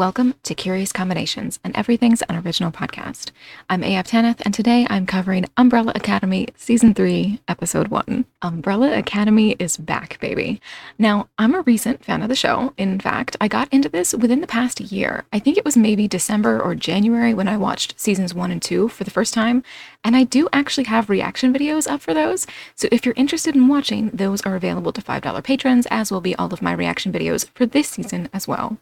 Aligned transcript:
Welcome 0.00 0.34
to 0.44 0.54
Curious 0.54 0.92
Combinations, 0.92 1.58
and 1.62 1.76
Everything's 1.76 2.22
Unoriginal 2.26 2.72
podcast. 2.72 3.32
I'm 3.68 3.82
AF 3.82 4.06
Tanith, 4.06 4.40
and 4.46 4.54
today 4.54 4.86
I'm 4.88 5.04
covering 5.04 5.44
Umbrella 5.58 5.92
Academy 5.94 6.48
Season 6.56 6.94
3, 6.94 7.38
Episode 7.48 7.88
1. 7.88 8.24
Umbrella 8.40 8.96
Academy 8.96 9.56
is 9.58 9.76
back, 9.76 10.18
baby. 10.18 10.58
Now, 10.98 11.28
I'm 11.36 11.54
a 11.54 11.60
recent 11.60 12.02
fan 12.02 12.22
of 12.22 12.30
the 12.30 12.34
show. 12.34 12.72
In 12.78 12.98
fact, 12.98 13.36
I 13.42 13.48
got 13.48 13.70
into 13.70 13.90
this 13.90 14.14
within 14.14 14.40
the 14.40 14.46
past 14.46 14.80
year. 14.80 15.24
I 15.34 15.38
think 15.38 15.58
it 15.58 15.66
was 15.66 15.76
maybe 15.76 16.08
December 16.08 16.58
or 16.58 16.74
January 16.74 17.34
when 17.34 17.46
I 17.46 17.58
watched 17.58 18.00
Seasons 18.00 18.32
1 18.32 18.50
and 18.50 18.62
2 18.62 18.88
for 18.88 19.04
the 19.04 19.10
first 19.10 19.34
time, 19.34 19.62
and 20.02 20.16
I 20.16 20.24
do 20.24 20.48
actually 20.50 20.84
have 20.84 21.10
reaction 21.10 21.52
videos 21.52 21.86
up 21.86 22.00
for 22.00 22.14
those. 22.14 22.46
So 22.74 22.88
if 22.90 23.04
you're 23.04 23.12
interested 23.18 23.54
in 23.54 23.68
watching, 23.68 24.08
those 24.14 24.40
are 24.46 24.56
available 24.56 24.94
to 24.94 25.02
$5 25.02 25.44
patrons, 25.44 25.86
as 25.90 26.10
will 26.10 26.22
be 26.22 26.34
all 26.36 26.54
of 26.54 26.62
my 26.62 26.72
reaction 26.72 27.12
videos 27.12 27.50
for 27.54 27.66
this 27.66 27.90
season 27.90 28.30
as 28.32 28.48
well. 28.48 28.78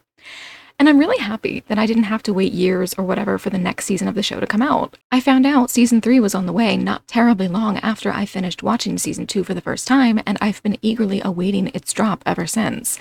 And 0.79 0.87
I'm 0.87 0.97
really 0.97 1.17
happy 1.17 1.61
that 1.67 1.77
I 1.77 1.85
didn't 1.85 2.03
have 2.03 2.23
to 2.23 2.33
wait 2.33 2.53
years 2.53 2.93
or 2.93 3.03
whatever 3.03 3.37
for 3.37 3.49
the 3.49 3.57
next 3.57 3.83
season 3.83 4.07
of 4.07 4.15
the 4.15 4.23
show 4.23 4.39
to 4.39 4.47
come 4.47 4.61
out. 4.61 4.97
I 5.11 5.19
found 5.19 5.45
out 5.45 5.69
season 5.69 5.99
3 5.99 6.21
was 6.21 6.33
on 6.33 6.45
the 6.45 6.53
way 6.53 6.77
not 6.77 7.05
terribly 7.05 7.49
long 7.49 7.77
after 7.79 8.13
I 8.13 8.25
finished 8.25 8.63
watching 8.63 8.97
season 8.97 9.27
2 9.27 9.43
for 9.43 9.53
the 9.53 9.59
first 9.59 9.87
time, 9.87 10.21
and 10.25 10.37
I've 10.39 10.63
been 10.63 10.77
eagerly 10.81 11.21
awaiting 11.21 11.67
its 11.73 11.91
drop 11.91 12.23
ever 12.25 12.47
since. 12.47 12.97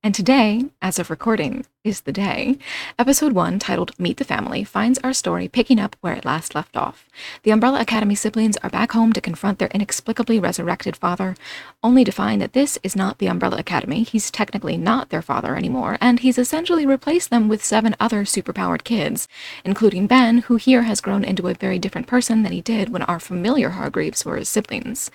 And 0.00 0.14
today, 0.14 0.66
as 0.80 1.00
of 1.00 1.10
recording, 1.10 1.66
is 1.84 2.00
the 2.00 2.12
day. 2.12 2.58
Episode 2.98 3.32
1, 3.32 3.58
titled 3.60 3.98
Meet 3.98 4.16
the 4.16 4.24
Family, 4.24 4.64
finds 4.64 4.98
our 4.98 5.12
story 5.12 5.46
picking 5.46 5.78
up 5.78 5.94
where 6.00 6.14
it 6.14 6.24
last 6.24 6.54
left 6.54 6.76
off. 6.76 7.08
The 7.44 7.52
Umbrella 7.52 7.80
Academy 7.80 8.16
siblings 8.16 8.56
are 8.58 8.70
back 8.70 8.92
home 8.92 9.12
to 9.12 9.20
confront 9.20 9.58
their 9.58 9.68
inexplicably 9.68 10.40
resurrected 10.40 10.96
father, 10.96 11.36
only 11.82 12.02
to 12.04 12.10
find 12.10 12.42
that 12.42 12.52
this 12.52 12.78
is 12.82 12.96
not 12.96 13.18
the 13.18 13.28
Umbrella 13.28 13.58
Academy. 13.58 14.02
He's 14.02 14.30
technically 14.30 14.76
not 14.76 15.10
their 15.10 15.22
father 15.22 15.54
anymore, 15.54 15.98
and 16.00 16.20
he's 16.20 16.36
essentially 16.36 16.84
replaced 16.84 17.30
them 17.30 17.48
with 17.48 17.64
seven 17.64 17.94
other 18.00 18.24
superpowered 18.24 18.82
kids, 18.82 19.28
including 19.64 20.08
Ben, 20.08 20.38
who 20.38 20.56
here 20.56 20.82
has 20.82 21.00
grown 21.00 21.22
into 21.22 21.46
a 21.46 21.54
very 21.54 21.78
different 21.78 22.08
person 22.08 22.42
than 22.42 22.52
he 22.52 22.60
did 22.60 22.88
when 22.88 23.02
our 23.02 23.20
familiar 23.20 23.70
Hargreeves 23.70 24.24
were 24.24 24.36
his 24.36 24.48
siblings. 24.48 25.12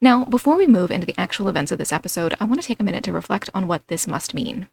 Now, 0.00 0.26
before 0.26 0.56
we 0.56 0.66
move 0.66 0.90
into 0.90 1.06
the 1.06 1.18
actual 1.18 1.48
events 1.48 1.72
of 1.72 1.78
this 1.78 1.92
episode, 1.92 2.34
I 2.38 2.44
want 2.44 2.60
to 2.60 2.66
take 2.66 2.80
a 2.80 2.84
minute 2.84 3.04
to 3.04 3.12
reflect 3.12 3.48
on 3.54 3.66
what 3.66 3.88
this 3.88 4.06
must 4.06 4.34
mean. 4.34 4.68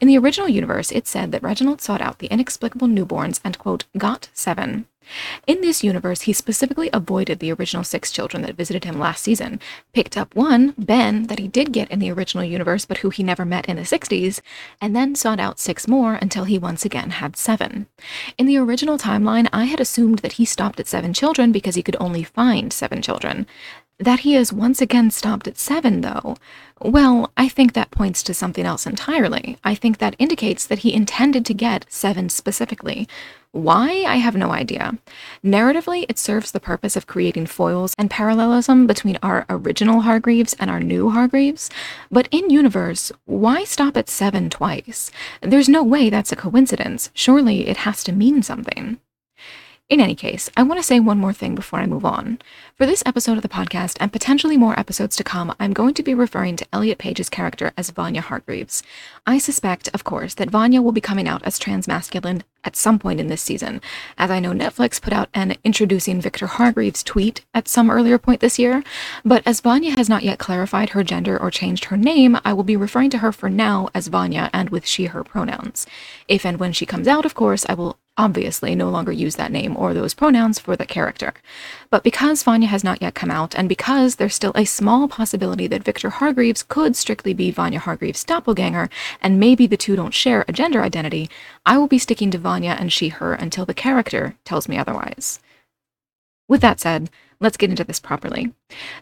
In 0.00 0.08
the 0.08 0.18
original 0.18 0.48
universe, 0.48 0.90
it 0.90 1.06
said 1.06 1.32
that 1.32 1.42
Reginald 1.42 1.80
sought 1.80 2.00
out 2.00 2.18
the 2.18 2.26
inexplicable 2.28 2.88
newborns 2.88 3.40
and, 3.44 3.58
quote, 3.58 3.84
got 3.96 4.28
seven. 4.32 4.86
In 5.46 5.60
this 5.60 5.84
universe, 5.84 6.22
he 6.22 6.32
specifically 6.32 6.90
avoided 6.92 7.38
the 7.38 7.52
original 7.52 7.84
six 7.84 8.10
children 8.10 8.42
that 8.42 8.56
visited 8.56 8.84
him 8.84 8.98
last 8.98 9.22
season, 9.22 9.60
picked 9.92 10.16
up 10.16 10.34
one, 10.34 10.74
Ben, 10.78 11.26
that 11.28 11.38
he 11.38 11.48
did 11.48 11.72
get 11.72 11.90
in 11.90 11.98
the 11.98 12.10
original 12.10 12.44
universe 12.44 12.84
but 12.84 12.98
who 12.98 13.10
he 13.10 13.22
never 13.22 13.44
met 13.44 13.66
in 13.66 13.76
the 13.76 13.82
60s, 13.82 14.40
and 14.80 14.94
then 14.94 15.14
sought 15.14 15.40
out 15.40 15.58
six 15.58 15.86
more 15.88 16.14
until 16.14 16.44
he 16.44 16.58
once 16.58 16.84
again 16.84 17.10
had 17.10 17.36
seven. 17.36 17.86
In 18.38 18.46
the 18.46 18.58
original 18.58 18.98
timeline, 18.98 19.48
I 19.52 19.64
had 19.64 19.80
assumed 19.80 20.20
that 20.20 20.32
he 20.32 20.44
stopped 20.44 20.80
at 20.80 20.88
seven 20.88 21.12
children 21.12 21.52
because 21.52 21.74
he 21.74 21.82
could 21.82 21.96
only 22.00 22.22
find 22.22 22.72
seven 22.72 23.02
children. 23.02 23.46
That 23.98 24.20
he 24.20 24.32
has 24.32 24.52
once 24.52 24.80
again 24.80 25.10
stopped 25.10 25.46
at 25.46 25.58
seven, 25.58 26.00
though, 26.00 26.36
well, 26.80 27.30
I 27.36 27.48
think 27.48 27.74
that 27.74 27.92
points 27.92 28.24
to 28.24 28.34
something 28.34 28.64
else 28.64 28.86
entirely. 28.86 29.58
I 29.62 29.76
think 29.76 29.98
that 29.98 30.16
indicates 30.18 30.66
that 30.66 30.80
he 30.80 30.92
intended 30.92 31.46
to 31.46 31.54
get 31.54 31.86
seven 31.88 32.28
specifically. 32.28 33.06
Why? 33.52 34.04
I 34.06 34.16
have 34.16 34.34
no 34.34 34.50
idea. 34.50 34.96
Narratively, 35.44 36.06
it 36.08 36.18
serves 36.18 36.52
the 36.52 36.60
purpose 36.60 36.96
of 36.96 37.06
creating 37.06 37.46
foils 37.46 37.94
and 37.98 38.10
parallelism 38.10 38.86
between 38.86 39.18
our 39.22 39.44
original 39.50 40.00
Hargreeves 40.00 40.54
and 40.58 40.70
our 40.70 40.80
new 40.80 41.10
Hargreeves. 41.10 41.68
But 42.10 42.28
in 42.30 42.48
universe, 42.48 43.12
why 43.26 43.64
stop 43.64 43.98
at 43.98 44.08
seven 44.08 44.48
twice? 44.48 45.10
There's 45.42 45.68
no 45.68 45.82
way 45.82 46.08
that's 46.08 46.32
a 46.32 46.36
coincidence. 46.36 47.10
Surely 47.12 47.68
it 47.68 47.78
has 47.78 48.02
to 48.04 48.12
mean 48.12 48.42
something. 48.42 48.98
In 49.92 50.00
any 50.00 50.14
case, 50.14 50.48
I 50.56 50.62
want 50.62 50.78
to 50.78 50.82
say 50.82 51.00
one 51.00 51.18
more 51.18 51.34
thing 51.34 51.54
before 51.54 51.78
I 51.78 51.84
move 51.84 52.06
on. 52.06 52.38
For 52.76 52.86
this 52.86 53.02
episode 53.04 53.36
of 53.36 53.42
the 53.42 53.48
podcast, 53.50 53.98
and 54.00 54.10
potentially 54.10 54.56
more 54.56 54.80
episodes 54.80 55.16
to 55.16 55.22
come, 55.22 55.54
I'm 55.60 55.74
going 55.74 55.92
to 55.92 56.02
be 56.02 56.14
referring 56.14 56.56
to 56.56 56.66
Elliot 56.72 56.96
Page's 56.96 57.28
character 57.28 57.74
as 57.76 57.90
Vanya 57.90 58.22
Hargreeves. 58.22 58.82
I 59.26 59.36
suspect, 59.36 59.90
of 59.92 60.02
course, 60.02 60.32
that 60.36 60.48
Vanya 60.48 60.80
will 60.80 60.92
be 60.92 61.02
coming 61.02 61.28
out 61.28 61.44
as 61.44 61.60
transmasculine 61.60 62.40
at 62.64 62.74
some 62.74 62.98
point 62.98 63.20
in 63.20 63.26
this 63.26 63.42
season, 63.42 63.82
as 64.16 64.30
I 64.30 64.40
know 64.40 64.52
Netflix 64.52 64.98
put 64.98 65.12
out 65.12 65.28
an 65.34 65.56
introducing 65.62 66.22
Victor 66.22 66.46
Hargreeves 66.46 67.02
tweet 67.02 67.44
at 67.52 67.68
some 67.68 67.90
earlier 67.90 68.16
point 68.16 68.40
this 68.40 68.58
year, 68.58 68.82
but 69.26 69.42
as 69.44 69.60
Vanya 69.60 69.90
has 69.98 70.08
not 70.08 70.22
yet 70.22 70.38
clarified 70.38 70.90
her 70.90 71.04
gender 71.04 71.36
or 71.36 71.50
changed 71.50 71.86
her 71.86 71.98
name, 71.98 72.38
I 72.46 72.54
will 72.54 72.64
be 72.64 72.76
referring 72.76 73.10
to 73.10 73.18
her 73.18 73.32
for 73.32 73.50
now 73.50 73.90
as 73.94 74.08
Vanya 74.08 74.48
and 74.54 74.70
with 74.70 74.86
she, 74.86 75.06
her 75.06 75.22
pronouns. 75.22 75.86
If 76.28 76.46
and 76.46 76.58
when 76.58 76.72
she 76.72 76.86
comes 76.86 77.08
out, 77.08 77.26
of 77.26 77.34
course, 77.34 77.66
I 77.68 77.74
will 77.74 77.98
obviously 78.16 78.74
no 78.74 78.90
longer 78.90 79.12
use 79.12 79.36
that 79.36 79.52
name 79.52 79.76
or 79.76 79.94
those 79.94 80.14
pronouns 80.14 80.58
for 80.58 80.76
the 80.76 80.86
character. 80.86 81.32
But 81.90 82.02
because 82.02 82.42
Vanya 82.42 82.68
has 82.68 82.84
not 82.84 83.00
yet 83.00 83.14
come 83.14 83.30
out, 83.30 83.54
and 83.54 83.68
because 83.68 84.16
there's 84.16 84.34
still 84.34 84.52
a 84.54 84.64
small 84.64 85.08
possibility 85.08 85.66
that 85.66 85.82
Victor 85.82 86.10
Hargreeves 86.10 86.62
could 86.62 86.94
strictly 86.94 87.32
be 87.32 87.50
Vanya 87.50 87.78
Hargreeves' 87.78 88.24
doppelganger, 88.24 88.90
and 89.20 89.40
maybe 89.40 89.66
the 89.66 89.76
two 89.76 89.96
don't 89.96 90.14
share 90.14 90.44
a 90.46 90.52
gender 90.52 90.82
identity, 90.82 91.30
I 91.64 91.78
will 91.78 91.88
be 91.88 91.98
sticking 91.98 92.30
to 92.32 92.38
Vanya 92.38 92.76
and 92.78 92.92
she, 92.92 93.08
her 93.08 93.34
until 93.34 93.64
the 93.64 93.74
character 93.74 94.36
tells 94.44 94.68
me 94.68 94.76
otherwise. 94.76 95.40
With 96.48 96.60
that 96.60 96.80
said, 96.80 97.08
Let's 97.42 97.56
get 97.56 97.70
into 97.70 97.82
this 97.82 97.98
properly. 97.98 98.52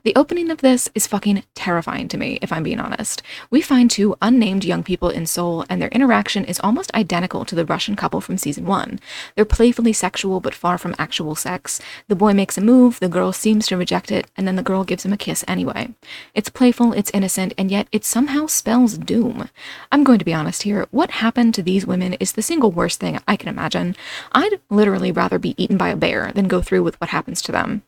The 0.03 0.15
opening 0.17 0.51
of 0.51 0.63
this 0.63 0.89
is 0.95 1.07
fucking 1.07 1.43
terrifying 1.55 2.09
to 2.09 2.17
me, 2.17 2.39
if 2.41 2.51
I'm 2.51 2.63
being 2.63 2.81
honest. 2.81 3.23
We 3.51 3.61
find 3.61 3.91
two 3.91 4.17
unnamed 4.23 4.65
young 4.65 4.83
people 4.83 5.11
in 5.11 5.27
Seoul, 5.27 5.67
and 5.69 5.81
their 5.81 5.91
interaction 5.91 6.47
is 6.47 6.59
almost 6.61 6.93
identical 6.95 7.45
to 7.45 7.55
the 7.55 7.67
Russian 7.67 7.97
couple 7.97 8.23
from 8.23 8.39
season 8.39 8.65
one. 8.65 8.99
They're 9.37 9.45
playfully 9.45 9.93
sexual, 9.93 10.41
but 10.41 10.55
far 10.55 10.79
from 10.79 10.95
actual 10.99 11.35
sex. 11.35 11.83
The 12.09 12.17
boy 12.17 12.33
makes 12.33 12.57
a 12.57 12.63
move, 12.63 12.99
the 12.99 13.11
girl 13.11 13.31
seems 13.35 13.67
to 13.67 13.77
reject 13.77 14.11
it, 14.11 14.27
and 14.39 14.49
then 14.49 14.57
the 14.57 14.63
girl 14.63 14.85
gives 14.85 15.05
him 15.05 15.13
a 15.13 15.19
kiss 15.19 15.45
anyway. 15.47 15.91
It's 16.35 16.49
playful, 16.49 16.95
it's 16.95 17.11
innocent, 17.13 17.53
and 17.59 17.71
yet 17.71 17.89
it 17.93 18.07
somehow 18.07 18.47
spells 18.47 18.97
doom. 18.97 19.51
I'm 19.93 20.03
going 20.03 20.19
to 20.19 20.25
be 20.25 20.33
honest 20.33 20.63
here. 20.63 20.87
What 20.91 21.11
happened 21.11 21.53
to 21.57 21.63
these 21.63 21.87
women 21.87 22.15
is 22.15 22.33
the 22.33 22.41
single 22.41 22.73
worst 22.73 23.01
thing 23.01 23.21
I 23.29 23.37
can 23.37 23.51
imagine. 23.51 23.97
I'd 24.33 24.61
literally 24.71 25.13
rather 25.13 25.39
be 25.39 25.63
eaten 25.63 25.77
by 25.77 25.91
a 25.91 25.97
bear 25.97 26.33
than 26.33 26.49
go 26.49 26.63
through 26.63 26.85
with 26.85 26.99
what 27.03 27.11
happens 27.11 27.43
to 27.43 27.53
them. 27.53 27.83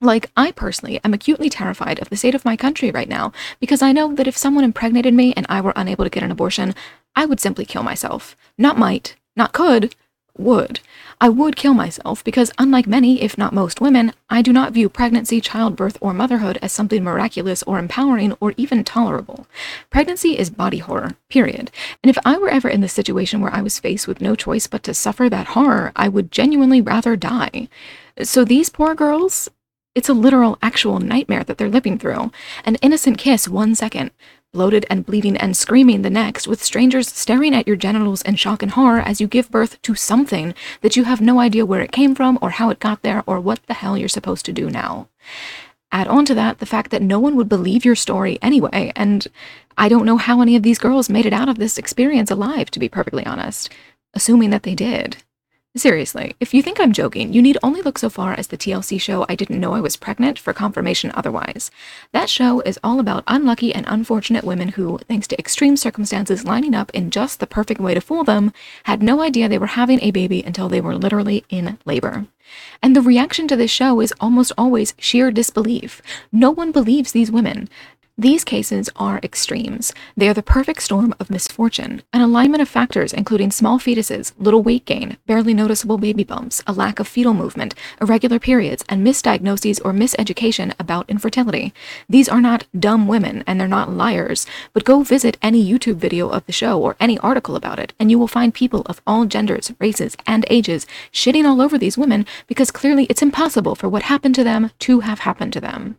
Like, 0.00 0.30
I 0.36 0.52
personally 0.52 1.00
am 1.02 1.12
acutely 1.12 1.50
terrified 1.50 2.00
of 2.00 2.08
the 2.08 2.16
state 2.16 2.34
of 2.34 2.44
my 2.44 2.56
country 2.56 2.92
right 2.92 3.08
now 3.08 3.32
because 3.58 3.82
I 3.82 3.90
know 3.90 4.14
that 4.14 4.28
if 4.28 4.36
someone 4.36 4.62
impregnated 4.62 5.12
me 5.12 5.34
and 5.36 5.44
I 5.48 5.60
were 5.60 5.72
unable 5.74 6.04
to 6.04 6.10
get 6.10 6.22
an 6.22 6.30
abortion, 6.30 6.74
I 7.16 7.26
would 7.26 7.40
simply 7.40 7.64
kill 7.64 7.82
myself. 7.82 8.36
Not 8.56 8.78
might, 8.78 9.16
not 9.34 9.52
could, 9.52 9.96
would. 10.36 10.78
I 11.20 11.28
would 11.28 11.56
kill 11.56 11.74
myself 11.74 12.22
because, 12.22 12.52
unlike 12.58 12.86
many, 12.86 13.22
if 13.22 13.36
not 13.36 13.52
most 13.52 13.80
women, 13.80 14.12
I 14.30 14.40
do 14.40 14.52
not 14.52 14.72
view 14.72 14.88
pregnancy, 14.88 15.40
childbirth, 15.40 15.98
or 16.00 16.14
motherhood 16.14 16.60
as 16.62 16.72
something 16.72 17.02
miraculous 17.02 17.64
or 17.64 17.80
empowering 17.80 18.36
or 18.40 18.54
even 18.56 18.84
tolerable. 18.84 19.48
Pregnancy 19.90 20.38
is 20.38 20.48
body 20.48 20.78
horror, 20.78 21.16
period. 21.28 21.72
And 22.04 22.10
if 22.10 22.18
I 22.24 22.38
were 22.38 22.50
ever 22.50 22.68
in 22.68 22.82
the 22.82 22.88
situation 22.88 23.40
where 23.40 23.52
I 23.52 23.62
was 23.62 23.80
faced 23.80 24.06
with 24.06 24.20
no 24.20 24.36
choice 24.36 24.68
but 24.68 24.84
to 24.84 24.94
suffer 24.94 25.28
that 25.28 25.48
horror, 25.48 25.90
I 25.96 26.06
would 26.06 26.30
genuinely 26.30 26.80
rather 26.80 27.16
die. 27.16 27.68
So 28.22 28.44
these 28.44 28.68
poor 28.68 28.94
girls, 28.94 29.48
it's 29.98 30.08
a 30.08 30.14
literal, 30.14 30.56
actual 30.62 31.00
nightmare 31.00 31.42
that 31.42 31.58
they're 31.58 31.68
living 31.68 31.98
through. 31.98 32.30
An 32.64 32.76
innocent 32.76 33.18
kiss 33.18 33.48
one 33.48 33.74
second, 33.74 34.12
bloated 34.52 34.86
and 34.88 35.04
bleeding 35.04 35.36
and 35.36 35.56
screaming 35.56 36.02
the 36.02 36.08
next, 36.08 36.46
with 36.46 36.62
strangers 36.62 37.08
staring 37.08 37.52
at 37.52 37.66
your 37.66 37.74
genitals 37.74 38.22
in 38.22 38.36
shock 38.36 38.62
and 38.62 38.72
horror 38.72 39.00
as 39.00 39.20
you 39.20 39.26
give 39.26 39.50
birth 39.50 39.82
to 39.82 39.96
something 39.96 40.54
that 40.82 40.94
you 40.94 41.02
have 41.02 41.20
no 41.20 41.40
idea 41.40 41.66
where 41.66 41.80
it 41.80 41.90
came 41.90 42.14
from 42.14 42.38
or 42.40 42.50
how 42.50 42.70
it 42.70 42.78
got 42.78 43.02
there 43.02 43.24
or 43.26 43.40
what 43.40 43.60
the 43.66 43.74
hell 43.74 43.98
you're 43.98 44.08
supposed 44.08 44.46
to 44.46 44.52
do 44.52 44.70
now. 44.70 45.08
Add 45.90 46.06
on 46.06 46.24
to 46.26 46.34
that 46.34 46.60
the 46.60 46.66
fact 46.66 46.92
that 46.92 47.02
no 47.02 47.18
one 47.18 47.34
would 47.34 47.48
believe 47.48 47.84
your 47.84 47.96
story 47.96 48.38
anyway, 48.40 48.92
and 48.94 49.26
I 49.76 49.88
don't 49.88 50.06
know 50.06 50.16
how 50.16 50.40
any 50.40 50.54
of 50.54 50.62
these 50.62 50.78
girls 50.78 51.10
made 51.10 51.26
it 51.26 51.32
out 51.32 51.48
of 51.48 51.58
this 51.58 51.76
experience 51.76 52.30
alive, 52.30 52.70
to 52.70 52.78
be 52.78 52.88
perfectly 52.88 53.26
honest, 53.26 53.72
assuming 54.14 54.50
that 54.50 54.62
they 54.62 54.76
did. 54.76 55.16
Seriously, 55.78 56.34
if 56.40 56.52
you 56.52 56.60
think 56.60 56.80
I'm 56.80 56.92
joking, 56.92 57.32
you 57.32 57.40
need 57.40 57.56
only 57.62 57.82
look 57.82 57.98
so 57.98 58.10
far 58.10 58.32
as 58.32 58.48
the 58.48 58.58
TLC 58.58 59.00
show 59.00 59.24
I 59.28 59.36
Didn't 59.36 59.60
Know 59.60 59.74
I 59.74 59.80
Was 59.80 59.96
Pregnant 59.96 60.36
for 60.36 60.52
confirmation 60.52 61.12
otherwise. 61.14 61.70
That 62.10 62.28
show 62.28 62.58
is 62.62 62.80
all 62.82 62.98
about 62.98 63.22
unlucky 63.28 63.72
and 63.72 63.86
unfortunate 63.88 64.42
women 64.42 64.70
who, 64.70 64.98
thanks 65.06 65.28
to 65.28 65.38
extreme 65.38 65.76
circumstances 65.76 66.44
lining 66.44 66.74
up 66.74 66.90
in 66.94 67.10
just 67.12 67.38
the 67.38 67.46
perfect 67.46 67.80
way 67.80 67.94
to 67.94 68.00
fool 68.00 68.24
them, 68.24 68.52
had 68.84 69.04
no 69.04 69.22
idea 69.22 69.48
they 69.48 69.56
were 69.56 69.66
having 69.66 70.02
a 70.02 70.10
baby 70.10 70.42
until 70.42 70.68
they 70.68 70.80
were 70.80 70.96
literally 70.96 71.44
in 71.48 71.78
labor. 71.84 72.26
And 72.82 72.96
the 72.96 73.00
reaction 73.00 73.46
to 73.46 73.56
this 73.56 73.70
show 73.70 74.00
is 74.00 74.12
almost 74.18 74.50
always 74.58 74.94
sheer 74.98 75.30
disbelief. 75.30 76.02
No 76.32 76.50
one 76.50 76.72
believes 76.72 77.12
these 77.12 77.30
women. 77.30 77.68
These 78.20 78.42
cases 78.42 78.90
are 78.96 79.20
extremes. 79.22 79.94
They 80.16 80.28
are 80.28 80.34
the 80.34 80.42
perfect 80.42 80.82
storm 80.82 81.14
of 81.20 81.30
misfortune, 81.30 82.02
an 82.12 82.20
alignment 82.20 82.60
of 82.60 82.68
factors 82.68 83.12
including 83.12 83.52
small 83.52 83.78
fetuses, 83.78 84.32
little 84.38 84.60
weight 84.60 84.84
gain, 84.86 85.18
barely 85.26 85.54
noticeable 85.54 85.98
baby 85.98 86.24
bumps, 86.24 86.60
a 86.66 86.72
lack 86.72 86.98
of 86.98 87.06
fetal 87.06 87.32
movement, 87.32 87.76
irregular 88.00 88.40
periods, 88.40 88.84
and 88.88 89.06
misdiagnoses 89.06 89.80
or 89.84 89.92
miseducation 89.92 90.74
about 90.80 91.08
infertility. 91.08 91.72
These 92.08 92.28
are 92.28 92.40
not 92.40 92.66
dumb 92.76 93.06
women 93.06 93.44
and 93.46 93.60
they're 93.60 93.68
not 93.68 93.92
liars, 93.92 94.48
but 94.72 94.82
go 94.82 95.04
visit 95.04 95.38
any 95.40 95.64
YouTube 95.64 95.98
video 95.98 96.28
of 96.28 96.44
the 96.46 96.52
show 96.52 96.82
or 96.82 96.96
any 96.98 97.18
article 97.18 97.54
about 97.54 97.78
it, 97.78 97.92
and 98.00 98.10
you 98.10 98.18
will 98.18 98.26
find 98.26 98.52
people 98.52 98.82
of 98.86 99.00
all 99.06 99.26
genders, 99.26 99.72
races, 99.78 100.16
and 100.26 100.44
ages 100.50 100.88
shitting 101.12 101.44
all 101.44 101.60
over 101.60 101.78
these 101.78 101.96
women 101.96 102.26
because 102.48 102.72
clearly 102.72 103.04
it's 103.04 103.22
impossible 103.22 103.76
for 103.76 103.88
what 103.88 104.02
happened 104.02 104.34
to 104.34 104.42
them 104.42 104.72
to 104.80 105.00
have 105.00 105.20
happened 105.20 105.52
to 105.52 105.60
them. 105.60 105.98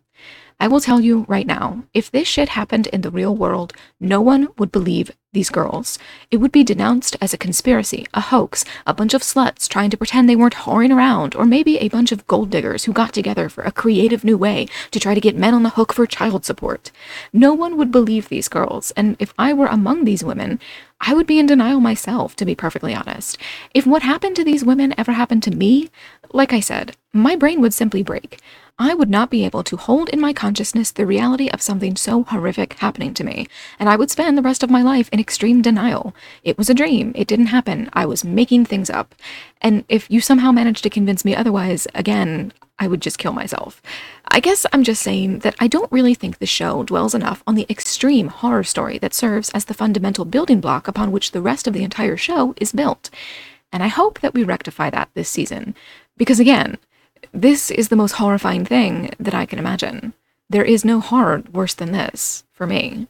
I 0.62 0.68
will 0.68 0.82
tell 0.82 1.00
you 1.00 1.26
right 1.30 1.48
now, 1.48 1.84
if 1.94 2.12
this 2.12 2.28
shit 2.28 2.50
happened 2.50 2.88
in 2.88 3.00
the 3.00 3.12
real 3.12 3.34
world, 3.34 3.72
no 4.02 4.20
one 4.20 4.50
would 4.58 4.74
believe 4.74 5.10
these 5.32 5.50
girls. 5.52 6.00
It 6.32 6.38
would 6.38 6.52
be 6.52 6.64
denounced 6.64 7.16
as 7.22 7.34
a 7.34 7.38
conspiracy, 7.38 8.08
a 8.16 8.22
hoax, 8.22 8.66
a 8.88 8.96
bunch 8.96 9.14
of 9.14 9.22
sluts 9.22 9.68
trying 9.68 9.92
to 9.92 9.98
pretend 9.98 10.28
they 10.28 10.36
weren't 10.36 10.56
whoring 10.56 10.96
around, 10.96 11.36
or 11.36 11.46
maybe 11.46 11.78
a 11.78 11.88
bunch 11.88 12.12
of 12.12 12.26
gold 12.26 12.50
diggers 12.50 12.86
who 12.86 12.94
got 12.94 13.14
together 13.14 13.48
for 13.48 13.64
a 13.64 13.72
creative 13.72 14.24
new 14.24 14.38
way 14.38 14.68
to 14.90 15.00
try 15.00 15.14
to 15.14 15.22
get 15.22 15.36
men 15.36 15.54
on 15.54 15.62
the 15.62 15.72
hook 15.72 15.94
for 15.94 16.08
child 16.08 16.46
support. 16.46 16.92
No 17.32 17.54
one 17.54 17.78
would 17.78 17.92
believe 17.92 18.30
these 18.30 18.48
girls, 18.48 18.90
and 18.92 19.16
if 19.20 19.34
I 19.38 19.54
were 19.54 19.68
among 19.68 20.06
these 20.06 20.24
women, 20.24 20.60
I 21.00 21.14
would 21.14 21.28
be 21.28 21.38
in 21.38 21.46
denial 21.46 21.80
myself, 21.80 22.36
to 22.38 22.46
be 22.46 22.56
perfectly 22.56 22.96
honest. 22.96 23.38
If 23.74 23.86
what 23.86 24.02
happened 24.02 24.36
to 24.38 24.44
these 24.44 24.66
women 24.66 24.96
ever 24.98 25.12
happened 25.12 25.44
to 25.44 25.52
me, 25.52 25.92
like 26.34 26.52
I 26.52 26.60
said, 26.60 26.96
my 27.14 27.36
brain 27.36 27.62
would 27.62 27.74
simply 27.74 28.04
break. 28.04 28.40
I 28.82 28.94
would 28.94 29.10
not 29.10 29.30
be 29.30 29.44
able 29.44 29.64
to 29.64 29.76
hold 29.76 30.08
in 30.08 30.22
my 30.22 30.32
consciousness 30.32 30.92
the 30.92 31.06
reality 31.06 31.50
of 31.50 31.62
something 31.62 31.98
so 31.98 32.24
horrific 32.24 32.76
happening 32.76 33.14
to 33.16 33.26
me, 33.26 33.48
and 33.78 33.90
I 33.90 33.98
would 33.98 34.10
spend 34.10 34.38
the 34.38 34.42
rest 34.42 34.64
of 34.64 34.70
my 34.70 34.82
life 34.82 35.10
in 35.12 35.19
extreme 35.20 35.62
denial. 35.62 36.16
It 36.44 36.58
was 36.58 36.70
a 36.70 36.74
dream. 36.74 37.12
It 37.16 37.28
didn't 37.28 37.48
happen. 37.48 37.90
I 37.94 38.06
was 38.06 38.24
making 38.24 38.66
things 38.66 38.90
up. 38.90 39.14
And 39.62 39.84
if 39.90 40.10
you 40.10 40.22
somehow 40.22 40.52
managed 40.52 40.84
to 40.84 40.90
convince 40.90 41.26
me 41.26 41.36
otherwise, 41.36 41.88
again, 41.94 42.54
I 42.80 42.88
would 42.88 43.02
just 43.02 43.18
kill 43.18 43.34
myself. 43.34 43.82
I 44.30 44.40
guess 44.40 44.66
I'm 44.72 44.84
just 44.84 45.02
saying 45.02 45.40
that 45.40 45.56
I 45.60 45.68
don't 45.68 45.92
really 45.92 46.16
think 46.16 46.38
the 46.38 46.46
show 46.46 46.84
dwells 46.84 47.14
enough 47.14 47.44
on 47.46 47.56
the 47.56 47.66
extreme 47.70 48.30
horror 48.30 48.64
story 48.64 48.98
that 49.00 49.14
serves 49.14 49.50
as 49.50 49.66
the 49.66 49.74
fundamental 49.74 50.24
building 50.24 50.62
block 50.62 50.88
upon 50.88 51.12
which 51.12 51.32
the 51.32 51.42
rest 51.42 51.68
of 51.68 51.74
the 51.74 51.84
entire 51.84 52.16
show 52.16 52.54
is 52.58 52.72
built. 52.72 53.10
And 53.72 53.84
I 53.84 53.88
hope 53.88 54.22
that 54.22 54.34
we 54.34 54.44
rectify 54.44 54.90
that 54.92 55.10
this 55.14 55.30
season. 55.30 55.76
Because 56.18 56.40
again, 56.40 56.78
this 57.34 57.70
is 57.70 57.90
the 57.90 57.96
most 57.96 58.14
horrifying 58.14 58.66
thing 58.66 59.12
that 59.20 59.36
I 59.36 59.46
can 59.46 59.60
imagine. 59.60 60.14
There 60.50 60.64
is 60.64 60.86
no 60.86 61.00
horror 61.00 61.44
worse 61.52 61.74
than 61.74 61.92
this, 61.92 62.44
for 62.54 62.66
me. 62.66 63.08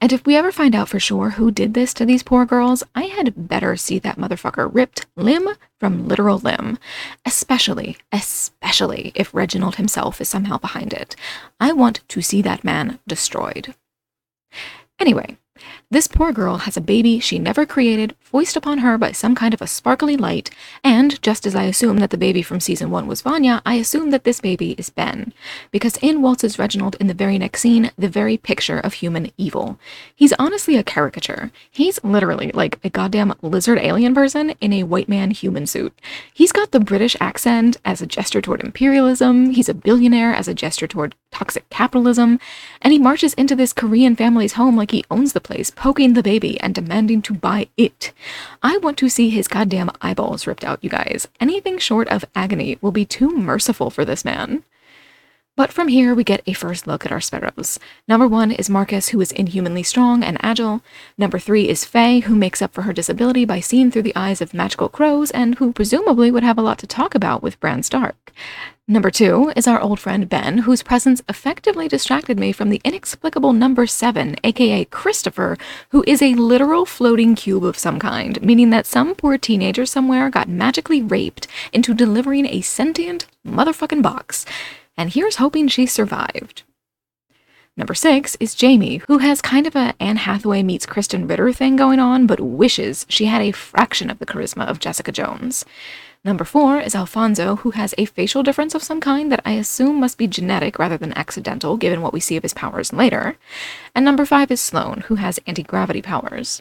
And 0.00 0.12
if 0.12 0.24
we 0.24 0.36
ever 0.36 0.52
find 0.52 0.76
out 0.76 0.88
for 0.88 1.00
sure 1.00 1.30
who 1.30 1.50
did 1.50 1.74
this 1.74 1.92
to 1.94 2.06
these 2.06 2.22
poor 2.22 2.46
girls, 2.46 2.84
I 2.94 3.04
had 3.04 3.48
better 3.48 3.76
see 3.76 3.98
that 3.98 4.16
motherfucker 4.16 4.72
ripped 4.72 5.06
limb 5.16 5.48
from 5.80 6.06
literal 6.06 6.38
limb. 6.38 6.78
Especially, 7.26 7.96
especially 8.12 9.10
if 9.16 9.34
Reginald 9.34 9.76
himself 9.76 10.20
is 10.20 10.28
somehow 10.28 10.58
behind 10.58 10.92
it. 10.92 11.16
I 11.58 11.72
want 11.72 12.00
to 12.08 12.22
see 12.22 12.42
that 12.42 12.62
man 12.62 13.00
destroyed. 13.08 13.74
Anyway, 15.00 15.36
this 15.90 16.06
poor 16.06 16.32
girl 16.32 16.58
has 16.58 16.76
a 16.76 16.82
baby 16.82 17.18
she 17.18 17.38
never 17.38 17.64
created, 17.64 18.14
foisted 18.20 18.58
upon 18.58 18.78
her 18.78 18.98
by 18.98 19.10
some 19.10 19.34
kind 19.34 19.54
of 19.54 19.62
a 19.62 19.66
sparkly 19.66 20.18
light, 20.18 20.50
and 20.84 21.20
just 21.22 21.46
as 21.46 21.54
I 21.54 21.62
assume 21.62 21.96
that 21.98 22.10
the 22.10 22.18
baby 22.18 22.42
from 22.42 22.60
season 22.60 22.90
1 22.90 23.06
was 23.06 23.22
Vanya, 23.22 23.62
I 23.64 23.76
assume 23.76 24.10
that 24.10 24.24
this 24.24 24.38
baby 24.38 24.72
is 24.72 24.90
Ben. 24.90 25.32
Because 25.70 25.96
in 26.02 26.20
waltzes 26.20 26.58
Reginald 26.58 26.96
in 27.00 27.06
the 27.06 27.14
very 27.14 27.38
next 27.38 27.62
scene, 27.62 27.90
the 27.96 28.08
very 28.08 28.36
picture 28.36 28.78
of 28.78 28.94
human 28.94 29.32
evil. 29.38 29.78
He's 30.14 30.34
honestly 30.38 30.76
a 30.76 30.82
caricature. 30.82 31.50
He's 31.70 32.04
literally 32.04 32.50
like 32.52 32.78
a 32.84 32.90
goddamn 32.90 33.34
lizard 33.40 33.78
alien 33.78 34.14
person 34.14 34.50
in 34.60 34.74
a 34.74 34.82
white 34.82 35.08
man 35.08 35.30
human 35.30 35.66
suit. 35.66 35.98
He's 36.34 36.52
got 36.52 36.72
the 36.72 36.80
British 36.80 37.16
accent 37.18 37.78
as 37.86 38.02
a 38.02 38.06
gesture 38.06 38.42
toward 38.42 38.62
imperialism, 38.62 39.52
he's 39.52 39.70
a 39.70 39.74
billionaire 39.74 40.34
as 40.34 40.48
a 40.48 40.54
gesture 40.54 40.86
toward 40.86 41.14
toxic 41.30 41.68
capitalism, 41.70 42.38
and 42.82 42.92
he 42.92 42.98
marches 42.98 43.32
into 43.34 43.56
this 43.56 43.72
Korean 43.72 44.16
family's 44.16 44.54
home 44.54 44.76
like 44.76 44.90
he 44.90 45.04
owns 45.10 45.32
the 45.32 45.40
place, 45.40 45.70
poking 45.78 46.14
the 46.14 46.24
baby 46.24 46.60
and 46.60 46.74
demanding 46.74 47.22
to 47.22 47.32
buy 47.32 47.68
it. 47.76 48.12
I 48.64 48.78
want 48.78 48.98
to 48.98 49.08
see 49.08 49.30
his 49.30 49.46
goddamn 49.46 49.92
eyeballs 50.02 50.44
ripped 50.44 50.64
out, 50.64 50.82
you 50.82 50.90
guys. 50.90 51.28
Anything 51.40 51.78
short 51.78 52.08
of 52.08 52.24
agony 52.34 52.78
will 52.80 52.90
be 52.90 53.04
too 53.04 53.30
merciful 53.30 53.88
for 53.88 54.04
this 54.04 54.24
man. 54.24 54.64
But 55.58 55.72
from 55.72 55.88
here, 55.88 56.14
we 56.14 56.22
get 56.22 56.44
a 56.46 56.52
first 56.52 56.86
look 56.86 57.04
at 57.04 57.10
our 57.10 57.20
sparrows. 57.20 57.80
Number 58.06 58.28
one 58.28 58.52
is 58.52 58.70
Marcus, 58.70 59.08
who 59.08 59.20
is 59.20 59.32
inhumanly 59.32 59.82
strong 59.82 60.22
and 60.22 60.38
agile. 60.40 60.82
Number 61.18 61.40
three 61.40 61.68
is 61.68 61.84
Faye, 61.84 62.20
who 62.20 62.36
makes 62.36 62.62
up 62.62 62.72
for 62.72 62.82
her 62.82 62.92
disability 62.92 63.44
by 63.44 63.58
seeing 63.58 63.90
through 63.90 64.02
the 64.02 64.14
eyes 64.14 64.40
of 64.40 64.54
magical 64.54 64.88
crows 64.88 65.32
and 65.32 65.56
who 65.56 65.72
presumably 65.72 66.30
would 66.30 66.44
have 66.44 66.58
a 66.58 66.62
lot 66.62 66.78
to 66.78 66.86
talk 66.86 67.16
about 67.16 67.42
with 67.42 67.58
Bran 67.58 67.82
Stark. 67.82 68.32
Number 68.86 69.10
two 69.10 69.52
is 69.56 69.66
our 69.66 69.80
old 69.80 69.98
friend 69.98 70.28
Ben, 70.28 70.58
whose 70.58 70.84
presence 70.84 71.22
effectively 71.28 71.88
distracted 71.88 72.38
me 72.38 72.52
from 72.52 72.70
the 72.70 72.80
inexplicable 72.84 73.52
number 73.52 73.84
seven, 73.88 74.36
aka 74.44 74.84
Christopher, 74.84 75.58
who 75.90 76.04
is 76.06 76.22
a 76.22 76.36
literal 76.36 76.86
floating 76.86 77.34
cube 77.34 77.64
of 77.64 77.76
some 77.76 77.98
kind, 77.98 78.40
meaning 78.42 78.70
that 78.70 78.86
some 78.86 79.16
poor 79.16 79.36
teenager 79.36 79.84
somewhere 79.84 80.30
got 80.30 80.48
magically 80.48 81.02
raped 81.02 81.48
into 81.72 81.94
delivering 81.94 82.46
a 82.46 82.60
sentient 82.60 83.26
motherfucking 83.44 84.02
box 84.02 84.46
and 84.98 85.14
here's 85.14 85.36
hoping 85.36 85.68
she 85.68 85.86
survived. 85.86 86.64
Number 87.76 87.94
six 87.94 88.36
is 88.40 88.56
Jamie, 88.56 88.96
who 89.06 89.18
has 89.18 89.40
kind 89.40 89.64
of 89.64 89.76
a 89.76 89.94
Anne 90.00 90.16
Hathaway 90.16 90.64
meets 90.64 90.84
Krysten 90.84 91.30
Ritter 91.30 91.52
thing 91.52 91.76
going 91.76 92.00
on, 92.00 92.26
but 92.26 92.40
wishes 92.40 93.06
she 93.08 93.26
had 93.26 93.40
a 93.40 93.52
fraction 93.52 94.10
of 94.10 94.18
the 94.18 94.26
charisma 94.26 94.66
of 94.66 94.80
Jessica 94.80 95.12
Jones. 95.12 95.64
Number 96.24 96.44
four 96.44 96.80
is 96.80 96.96
Alfonso, 96.96 97.56
who 97.56 97.70
has 97.70 97.94
a 97.96 98.04
facial 98.04 98.42
difference 98.42 98.74
of 98.74 98.82
some 98.82 99.00
kind 99.00 99.30
that 99.30 99.42
I 99.44 99.52
assume 99.52 100.00
must 100.00 100.18
be 100.18 100.26
genetic 100.26 100.76
rather 100.80 100.98
than 100.98 101.16
accidental, 101.16 101.76
given 101.76 102.02
what 102.02 102.12
we 102.12 102.18
see 102.18 102.36
of 102.36 102.42
his 102.42 102.52
powers 102.52 102.92
later. 102.92 103.36
And 103.94 104.04
number 104.04 104.26
five 104.26 104.50
is 104.50 104.60
Sloane, 104.60 105.04
who 105.06 105.14
has 105.14 105.38
anti 105.46 105.62
gravity 105.62 106.02
powers. 106.02 106.60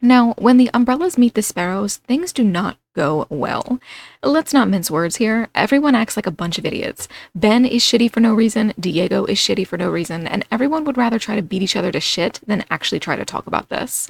Now, 0.00 0.34
when 0.38 0.58
the 0.58 0.70
umbrellas 0.72 1.18
meet 1.18 1.34
the 1.34 1.42
sparrows, 1.42 1.96
things 1.96 2.32
do 2.32 2.44
not 2.44 2.78
go 2.94 3.26
well. 3.28 3.80
Let's 4.22 4.52
not 4.52 4.68
mince 4.68 4.92
words 4.92 5.16
here. 5.16 5.48
Everyone 5.56 5.96
acts 5.96 6.16
like 6.16 6.26
a 6.26 6.30
bunch 6.30 6.56
of 6.56 6.64
idiots. 6.64 7.08
Ben 7.34 7.64
is 7.64 7.82
shitty 7.82 8.12
for 8.12 8.20
no 8.20 8.32
reason, 8.32 8.74
Diego 8.78 9.24
is 9.24 9.38
shitty 9.38 9.66
for 9.66 9.76
no 9.76 9.90
reason, 9.90 10.28
and 10.28 10.44
everyone 10.52 10.84
would 10.84 10.96
rather 10.96 11.18
try 11.18 11.34
to 11.34 11.42
beat 11.42 11.62
each 11.62 11.74
other 11.74 11.90
to 11.90 11.98
shit 11.98 12.40
than 12.46 12.64
actually 12.70 13.00
try 13.00 13.16
to 13.16 13.24
talk 13.24 13.48
about 13.48 13.70
this. 13.70 14.08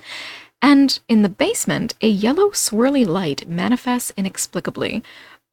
And 0.60 0.98
in 1.08 1.22
the 1.22 1.28
basement, 1.30 1.94
a 2.02 2.08
yellow 2.08 2.50
swirly 2.50 3.06
light 3.06 3.48
manifests 3.48 4.12
inexplicably. 4.14 5.02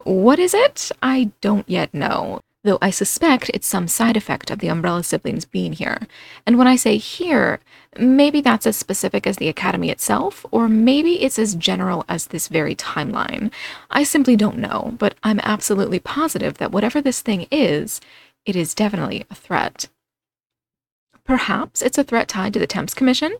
What 0.04 0.38
is 0.38 0.54
it? 0.54 0.92
I 1.02 1.32
don't 1.40 1.68
yet 1.70 1.94
know 1.94 2.42
though 2.65 2.79
I 2.81 2.89
suspect 2.89 3.51
it's 3.53 3.67
some 3.67 3.88
side 3.88 4.17
effect 4.17 4.51
of 4.51 4.59
the 4.59 4.67
Umbrella 4.67 5.03
siblings 5.03 5.45
being 5.45 5.73
here. 5.73 6.00
And 6.45 6.57
when 6.57 6.67
I 6.67 6.75
say 6.75 6.97
here, 6.97 7.59
maybe 7.97 8.41
that's 8.41 8.67
as 8.67 8.75
specific 8.75 9.25
as 9.25 9.38
the 9.38 9.48
Academy 9.48 9.89
itself, 9.89 10.45
or 10.51 10.67
maybe 10.67 11.22
it's 11.22 11.39
as 11.39 11.55
general 11.55 12.03
as 12.10 12.27
this 12.27 12.48
very 12.48 12.75
timeline. 12.75 13.51
I 13.89 14.03
simply 14.03 14.36
don't 14.36 14.57
know, 14.57 14.95
but 14.98 15.15
I'm 15.24 15.39
absolutely 15.43 16.00
positive 16.00 16.57
that 16.57 16.72
whatever 16.72 17.00
this 17.01 17.22
thing 17.22 17.48
is, 17.51 18.01
it 18.45 18.55
is 18.55 18.75
definitely 18.75 19.25
a 19.29 19.36
threat. 19.36 19.88
Perhaps 21.24 21.81
it's 21.81 21.98
a 21.98 22.03
threat 22.03 22.27
tied 22.27 22.53
to 22.53 22.60
the 22.60 22.67
Temps 22.67 22.93
Commission. 22.93 23.36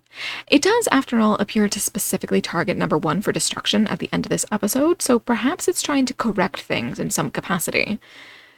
It 0.48 0.62
does, 0.64 0.88
after 0.92 1.20
all, 1.20 1.36
appear 1.36 1.70
to 1.70 1.80
specifically 1.80 2.42
target 2.42 2.78
number 2.78 2.98
one 2.98 3.22
for 3.22 3.32
destruction 3.32 3.86
at 3.88 4.00
the 4.00 4.10
end 4.12 4.26
of 4.26 4.32
this 4.32 4.46
episode, 4.52 5.04
so 5.04 5.20
perhaps 5.20 5.68
it's 5.68 5.84
trying 5.84 6.08
to 6.08 6.14
correct 6.16 6.62
things 6.62 6.98
in 7.00 7.12
some 7.12 7.30
capacity. 7.30 8.00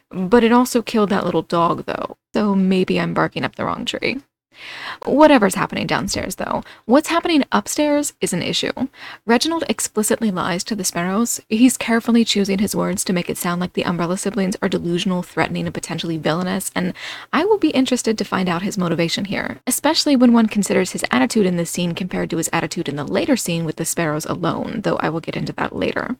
But 0.09 0.43
it 0.43 0.51
also 0.51 0.81
killed 0.81 1.09
that 1.09 1.25
little 1.25 1.41
dog, 1.41 1.85
though, 1.85 2.17
so 2.33 2.55
maybe 2.55 2.99
I'm 2.99 3.13
barking 3.13 3.43
up 3.43 3.55
the 3.55 3.65
wrong 3.65 3.85
tree. 3.85 4.21
Whatever's 5.05 5.55
happening 5.55 5.85
downstairs, 5.85 6.35
though, 6.35 6.63
what's 6.85 7.09
happening 7.09 7.43
upstairs 7.51 8.13
is 8.21 8.33
an 8.33 8.41
issue. 8.41 8.71
Reginald 9.25 9.63
explicitly 9.69 10.31
lies 10.31 10.63
to 10.63 10.75
the 10.75 10.83
sparrows. 10.83 11.39
He's 11.49 11.77
carefully 11.77 12.25
choosing 12.25 12.59
his 12.59 12.75
words 12.75 13.03
to 13.03 13.13
make 13.13 13.29
it 13.29 13.37
sound 13.37 13.61
like 13.61 13.73
the 13.73 13.85
Umbrella 13.85 14.17
siblings 14.17 14.55
are 14.61 14.69
delusional, 14.69 15.21
threatening, 15.21 15.65
and 15.65 15.73
potentially 15.73 16.17
villainous, 16.17 16.71
and 16.75 16.93
I 17.31 17.45
will 17.45 17.59
be 17.59 17.69
interested 17.69 18.17
to 18.17 18.25
find 18.25 18.49
out 18.49 18.63
his 18.63 18.77
motivation 18.77 19.25
here, 19.25 19.59
especially 19.67 20.15
when 20.15 20.33
one 20.33 20.47
considers 20.47 20.91
his 20.91 21.05
attitude 21.11 21.45
in 21.45 21.57
this 21.57 21.69
scene 21.69 21.93
compared 21.93 22.29
to 22.31 22.37
his 22.37 22.49
attitude 22.51 22.89
in 22.89 22.95
the 22.95 23.03
later 23.03 23.37
scene 23.37 23.65
with 23.65 23.75
the 23.75 23.85
sparrows 23.85 24.25
alone, 24.25 24.81
though 24.81 24.97
I 24.97 25.09
will 25.09 25.19
get 25.19 25.37
into 25.37 25.53
that 25.53 25.75
later. 25.75 26.17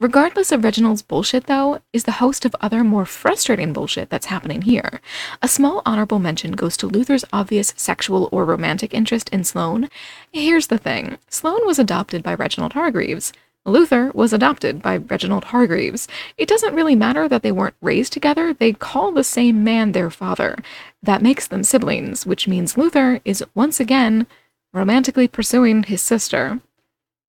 Regardless 0.00 0.52
of 0.52 0.64
Reginald's 0.64 1.02
bullshit, 1.02 1.46
though, 1.46 1.80
is 1.92 2.04
the 2.04 2.12
host 2.12 2.44
of 2.44 2.56
other 2.60 2.82
more 2.82 3.06
frustrating 3.06 3.72
bullshit 3.72 4.10
that's 4.10 4.26
happening 4.26 4.62
here. 4.62 5.00
A 5.42 5.48
small 5.48 5.82
honorable 5.86 6.18
mention 6.18 6.52
goes 6.52 6.76
to 6.78 6.86
Luther's 6.86 7.24
obvious 7.32 7.72
sexual 7.76 8.28
or 8.32 8.44
romantic 8.44 8.92
interest 8.92 9.28
in 9.30 9.44
Sloane. 9.44 9.88
Here's 10.32 10.68
the 10.68 10.78
thing 10.78 11.18
Sloane 11.28 11.66
was 11.66 11.78
adopted 11.78 12.22
by 12.22 12.34
Reginald 12.34 12.72
Hargreeves. 12.72 13.32
Luther 13.66 14.10
was 14.12 14.34
adopted 14.34 14.82
by 14.82 14.98
Reginald 14.98 15.44
Hargreeves. 15.44 16.06
It 16.36 16.48
doesn't 16.48 16.74
really 16.74 16.94
matter 16.94 17.28
that 17.28 17.42
they 17.42 17.52
weren't 17.52 17.76
raised 17.80 18.12
together, 18.12 18.52
they 18.52 18.74
call 18.74 19.10
the 19.10 19.24
same 19.24 19.64
man 19.64 19.92
their 19.92 20.10
father. 20.10 20.58
That 21.02 21.22
makes 21.22 21.46
them 21.46 21.64
siblings, 21.64 22.26
which 22.26 22.46
means 22.46 22.76
Luther 22.76 23.20
is 23.24 23.42
once 23.54 23.80
again 23.80 24.26
romantically 24.74 25.28
pursuing 25.28 25.84
his 25.84 26.02
sister. 26.02 26.60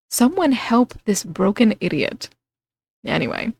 Someone 0.09 0.51
help 0.53 0.93
this 1.05 1.23
broken 1.23 1.75
idiot. 1.79 2.29
Anyway, 3.05 3.53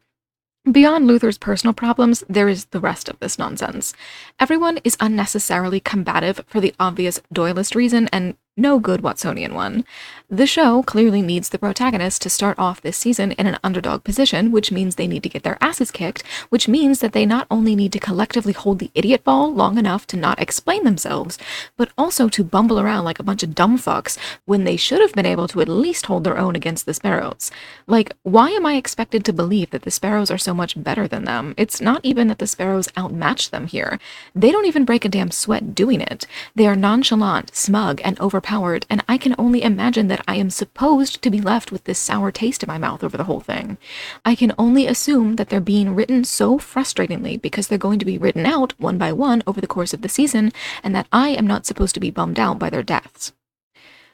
Beyond 0.71 1.05
Luther's 1.05 1.37
personal 1.37 1.75
problems, 1.75 2.23
there 2.27 2.49
is 2.49 2.65
the 2.65 2.79
rest 2.79 3.07
of 3.07 3.19
this 3.19 3.37
nonsense. 3.37 3.93
Everyone 4.39 4.79
is 4.83 4.97
unnecessarily 4.99 5.79
combative 5.79 6.41
for 6.47 6.59
the 6.59 6.73
obvious 6.79 7.21
Doyleist 7.31 7.75
reason, 7.75 8.09
and 8.11 8.35
no 8.57 8.79
good 8.79 9.01
Watsonian 9.01 9.53
one. 9.53 9.83
The 10.29 10.47
show 10.47 10.81
clearly 10.81 11.21
needs 11.21 11.49
the 11.49 11.59
protagonist 11.59 12.21
to 12.21 12.29
start 12.29 12.57
off 12.57 12.81
this 12.81 12.97
season 12.97 13.33
in 13.33 13.45
an 13.47 13.59
underdog 13.63 14.03
position, 14.03 14.51
which 14.51 14.71
means 14.71 14.95
they 14.95 15.07
need 15.07 15.23
to 15.23 15.29
get 15.29 15.43
their 15.43 15.57
asses 15.61 15.91
kicked, 15.91 16.23
which 16.49 16.67
means 16.67 16.99
that 16.99 17.11
they 17.11 17.25
not 17.25 17.47
only 17.51 17.75
need 17.75 17.91
to 17.93 17.99
collectively 17.99 18.53
hold 18.53 18.79
the 18.79 18.89
idiot 18.95 19.23
ball 19.23 19.53
long 19.53 19.77
enough 19.77 20.07
to 20.07 20.17
not 20.17 20.41
explain 20.41 20.83
themselves, 20.83 21.37
but 21.75 21.91
also 21.97 22.29
to 22.29 22.43
bumble 22.43 22.79
around 22.79 23.03
like 23.03 23.19
a 23.19 23.23
bunch 23.23 23.43
of 23.43 23.53
dumb 23.53 23.77
fucks 23.77 24.17
when 24.45 24.63
they 24.63 24.77
should 24.77 25.01
have 25.01 25.13
been 25.13 25.25
able 25.25 25.47
to 25.49 25.61
at 25.61 25.67
least 25.67 26.05
hold 26.05 26.23
their 26.23 26.37
own 26.37 26.55
against 26.55 26.85
the 26.85 26.93
sparrows. 26.93 27.51
Like, 27.87 28.13
why 28.23 28.49
am 28.51 28.65
I 28.65 28.75
expected 28.75 29.25
to 29.25 29.33
believe 29.33 29.69
that 29.71 29.83
the 29.83 29.91
sparrows 29.91 30.31
are 30.31 30.37
so 30.37 30.53
much 30.53 30.81
better 30.81 31.07
than 31.07 31.25
them? 31.25 31.53
It's 31.57 31.81
not 31.81 31.99
even 32.03 32.29
that 32.29 32.39
the 32.39 32.47
sparrows 32.47 32.87
outmatch 32.95 33.51
them 33.51 33.67
here. 33.67 33.99
They 34.33 34.51
don't 34.51 34.65
even 34.65 34.85
break 34.85 35.03
a 35.05 35.09
damn 35.09 35.31
sweat 35.31 35.75
doing 35.75 35.99
it. 35.99 36.25
They 36.55 36.67
are 36.67 36.75
nonchalant, 36.75 37.55
smug, 37.55 38.01
and 38.03 38.19
over 38.19 38.41
overpowered, 38.45 38.85
and 38.89 39.03
I 39.07 39.17
can 39.17 39.33
only 39.39 39.63
imagine 39.63 40.07
that 40.07 40.23
I 40.27 40.35
am 40.35 40.49
supposed 40.49 41.21
to 41.21 41.29
be 41.31 41.41
left 41.41 41.71
with 41.71 41.85
this 41.85 41.97
sour 41.97 42.31
taste 42.31 42.61
in 42.61 42.67
my 42.67 42.77
mouth 42.77 43.03
over 43.03 43.17
the 43.17 43.23
whole 43.23 43.39
thing. 43.39 43.77
I 44.23 44.35
can 44.35 44.53
only 44.57 44.85
assume 44.85 45.35
that 45.37 45.49
they're 45.49 45.59
being 45.59 45.95
written 45.95 46.23
so 46.23 46.59
frustratingly 46.59 47.41
because 47.41 47.67
they're 47.67 47.77
going 47.79 47.99
to 47.99 48.05
be 48.05 48.19
written 48.19 48.45
out 48.45 48.79
one 48.79 48.97
by 48.99 49.11
one 49.13 49.41
over 49.47 49.59
the 49.59 49.67
course 49.67 49.93
of 49.93 50.01
the 50.01 50.09
season, 50.09 50.51
and 50.83 50.95
that 50.95 51.07
I 51.11 51.29
am 51.29 51.47
not 51.47 51.65
supposed 51.65 51.95
to 51.95 51.99
be 51.99 52.11
bummed 52.11 52.39
out 52.39 52.59
by 52.59 52.69
their 52.69 52.83
deaths. 52.83 53.33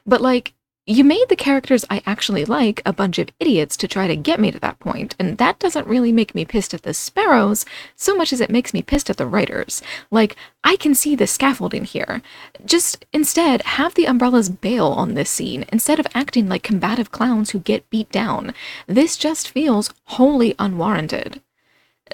But 0.06 0.22
like, 0.22 0.54
you 0.84 1.04
made 1.04 1.26
the 1.28 1.36
characters 1.36 1.84
I 1.88 2.02
actually 2.06 2.44
like 2.44 2.82
a 2.84 2.92
bunch 2.92 3.18
of 3.20 3.30
idiots 3.38 3.76
to 3.76 3.86
try 3.86 4.08
to 4.08 4.16
get 4.16 4.40
me 4.40 4.50
to 4.50 4.58
that 4.58 4.80
point, 4.80 5.14
and 5.16 5.38
that 5.38 5.60
doesn't 5.60 5.86
really 5.86 6.10
make 6.10 6.34
me 6.34 6.44
pissed 6.44 6.74
at 6.74 6.82
the 6.82 6.92
sparrows 6.92 7.64
so 7.94 8.16
much 8.16 8.32
as 8.32 8.40
it 8.40 8.50
makes 8.50 8.74
me 8.74 8.82
pissed 8.82 9.08
at 9.08 9.16
the 9.16 9.26
writers. 9.26 9.80
Like, 10.10 10.34
I 10.64 10.74
can 10.74 10.96
see 10.96 11.14
the 11.14 11.28
scaffolding 11.28 11.84
here. 11.84 12.20
Just 12.64 13.04
instead, 13.12 13.62
have 13.62 13.94
the 13.94 14.06
umbrellas 14.06 14.48
bail 14.48 14.88
on 14.88 15.14
this 15.14 15.30
scene 15.30 15.64
instead 15.72 16.00
of 16.00 16.06
acting 16.14 16.48
like 16.48 16.64
combative 16.64 17.12
clowns 17.12 17.50
who 17.50 17.60
get 17.60 17.88
beat 17.88 18.10
down. 18.10 18.52
This 18.88 19.16
just 19.16 19.50
feels 19.50 19.94
wholly 20.06 20.56
unwarranted. 20.58 21.40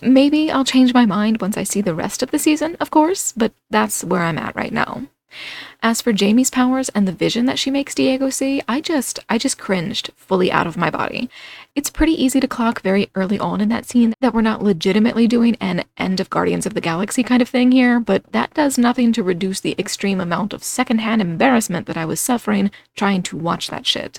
Maybe 0.03 0.51
I'll 0.51 0.65
change 0.65 0.93
my 0.93 1.07
mind 1.07 1.41
once 1.41 1.57
I 1.57 1.63
see 1.63 1.81
the 1.81 1.95
rest 1.95 2.23
of 2.23 2.31
the 2.31 2.39
season, 2.39 2.77
of 2.81 2.91
course, 2.91 3.33
but 3.33 3.53
that's 3.71 4.05
where 4.05 4.23
I'm 4.23 4.39
at 4.39 4.55
right 4.55 4.73
now. 4.73 5.07
As 5.83 6.01
for 6.01 6.13
Jamie's 6.13 6.51
powers 6.51 6.89
and 6.91 7.07
the 7.07 7.13
vision 7.13 7.47
that 7.47 7.59
she 7.59 7.71
makes 7.71 7.95
Diego 7.95 8.31
see, 8.31 8.63
I 8.67 8.81
just 8.81 9.21
I 9.29 9.39
just 9.39 9.59
cringed 9.59 10.11
fully 10.17 10.51
out 10.51 10.67
of 10.67 10.77
my 10.77 10.91
body. 10.91 11.31
It's 11.75 11.91
pretty 11.91 12.13
easy 12.13 12.41
to 12.41 12.49
clock 12.49 12.83
very 12.83 13.11
early 13.15 13.39
on 13.39 13.61
in 13.61 13.69
that 13.69 13.87
scene 13.87 14.15
that 14.21 14.35
we're 14.35 14.41
not 14.41 14.63
legitimately 14.63 15.27
doing 15.29 15.57
an 15.61 15.85
end 15.97 16.19
of 16.21 16.31
Guardians 16.31 16.67
of 16.67 16.75
the 16.75 16.81
Galaxy 16.81 17.23
kind 17.23 17.41
of 17.43 17.49
thing 17.49 17.73
here, 17.73 18.01
but 18.01 18.25
that 18.33 18.55
does 18.55 18.79
nothing 18.79 19.13
to 19.13 19.23
reduce 19.23 19.61
the 19.61 19.77
extreme 19.79 20.21
amount 20.21 20.53
of 20.53 20.65
secondhand 20.65 21.21
embarrassment 21.21 21.87
that 21.87 21.97
I 21.97 22.05
was 22.05 22.21
suffering 22.21 22.71
trying 22.97 23.23
to 23.25 23.37
watch 23.37 23.69
that 23.69 23.87
shit. 23.87 24.19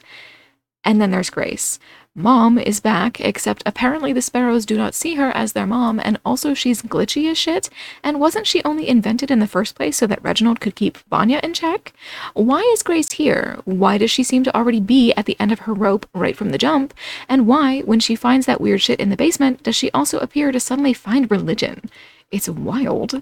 And 0.83 1.01
then 1.01 1.11
there's 1.11 1.29
Grace. 1.29 1.79
Mom 2.19 2.57
is 2.57 2.81
back, 2.81 3.21
except 3.21 3.63
apparently 3.65 4.11
the 4.11 4.21
sparrows 4.21 4.65
do 4.65 4.75
not 4.75 4.93
see 4.93 5.15
her 5.15 5.31
as 5.37 5.53
their 5.53 5.65
mom, 5.65 6.01
and 6.03 6.19
also 6.25 6.53
she's 6.53 6.81
glitchy 6.81 7.31
as 7.31 7.37
shit. 7.37 7.69
And 8.03 8.19
wasn't 8.19 8.45
she 8.45 8.61
only 8.65 8.89
invented 8.89 9.31
in 9.31 9.39
the 9.39 9.47
first 9.47 9.73
place 9.73 9.95
so 9.95 10.05
that 10.07 10.21
Reginald 10.21 10.59
could 10.59 10.75
keep 10.75 10.97
Vanya 11.09 11.39
in 11.41 11.53
check? 11.53 11.93
Why 12.33 12.59
is 12.73 12.83
Grace 12.83 13.13
here? 13.13 13.59
Why 13.63 13.97
does 13.97 14.11
she 14.11 14.23
seem 14.23 14.43
to 14.43 14.53
already 14.53 14.81
be 14.81 15.13
at 15.13 15.27
the 15.27 15.39
end 15.39 15.53
of 15.53 15.59
her 15.59 15.73
rope 15.73 16.09
right 16.13 16.35
from 16.35 16.49
the 16.49 16.57
jump? 16.57 16.93
And 17.29 17.47
why, 17.47 17.79
when 17.83 18.01
she 18.01 18.17
finds 18.17 18.45
that 18.47 18.59
weird 18.59 18.81
shit 18.81 18.99
in 18.99 19.11
the 19.11 19.15
basement, 19.15 19.63
does 19.63 19.77
she 19.77 19.89
also 19.91 20.19
appear 20.19 20.51
to 20.51 20.59
suddenly 20.59 20.93
find 20.93 21.31
religion? 21.31 21.89
It's 22.31 22.49
wild. 22.49 23.21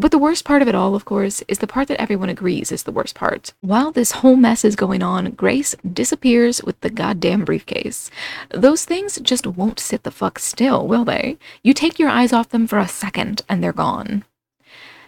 But 0.00 0.12
the 0.12 0.18
worst 0.18 0.44
part 0.44 0.62
of 0.62 0.68
it 0.68 0.76
all, 0.76 0.94
of 0.94 1.04
course, 1.04 1.42
is 1.48 1.58
the 1.58 1.66
part 1.66 1.88
that 1.88 2.00
everyone 2.00 2.28
agrees 2.28 2.70
is 2.70 2.84
the 2.84 2.92
worst 2.92 3.16
part. 3.16 3.52
While 3.62 3.90
this 3.90 4.12
whole 4.12 4.36
mess 4.36 4.64
is 4.64 4.76
going 4.76 5.02
on, 5.02 5.32
Grace 5.32 5.74
disappears 5.92 6.62
with 6.62 6.80
the 6.82 6.90
goddamn 6.90 7.44
briefcase. 7.44 8.08
Those 8.50 8.84
things 8.84 9.18
just 9.20 9.44
won't 9.44 9.80
sit 9.80 10.04
the 10.04 10.12
fuck 10.12 10.38
still, 10.38 10.86
will 10.86 11.04
they? 11.04 11.36
You 11.64 11.74
take 11.74 11.98
your 11.98 12.10
eyes 12.10 12.32
off 12.32 12.50
them 12.50 12.68
for 12.68 12.78
a 12.78 12.86
second 12.86 13.42
and 13.48 13.60
they're 13.60 13.72
gone. 13.72 14.24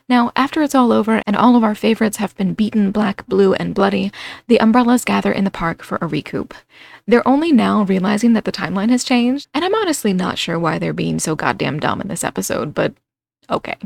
Now, 0.09 0.33
after 0.35 0.61
it's 0.61 0.75
all 0.75 0.91
over 0.91 1.23
and 1.25 1.37
all 1.37 1.55
of 1.55 1.63
our 1.63 1.77
favorites 1.77 2.17
have 2.17 2.37
been 2.37 2.55
beaten 2.55 2.91
black, 2.91 3.25
blue, 3.29 3.55
and 3.55 3.77
bloody, 3.77 4.11
the 4.49 4.59
umbrellas 4.59 5.05
gather 5.05 5.31
in 5.31 5.45
the 5.45 5.53
park 5.53 5.85
for 5.85 5.99
a 6.01 6.09
recoup. 6.09 6.53
They're 7.07 7.27
only 7.29 7.53
now 7.53 7.85
realizing 7.85 8.33
that 8.33 8.45
the 8.45 8.51
timeline 8.51 8.91
has 8.91 9.05
changed, 9.05 9.47
and 9.55 9.65
I'm 9.65 9.75
honestly 9.77 10.13
not 10.13 10.37
sure 10.37 10.59
why 10.59 10.81
they're 10.81 10.93
being 10.93 11.21
so 11.21 11.37
goddamn 11.37 11.79
dumb 11.79 12.01
in 12.01 12.09
this 12.09 12.25
episode, 12.25 12.75
but 12.75 12.93
okay. 13.49 13.77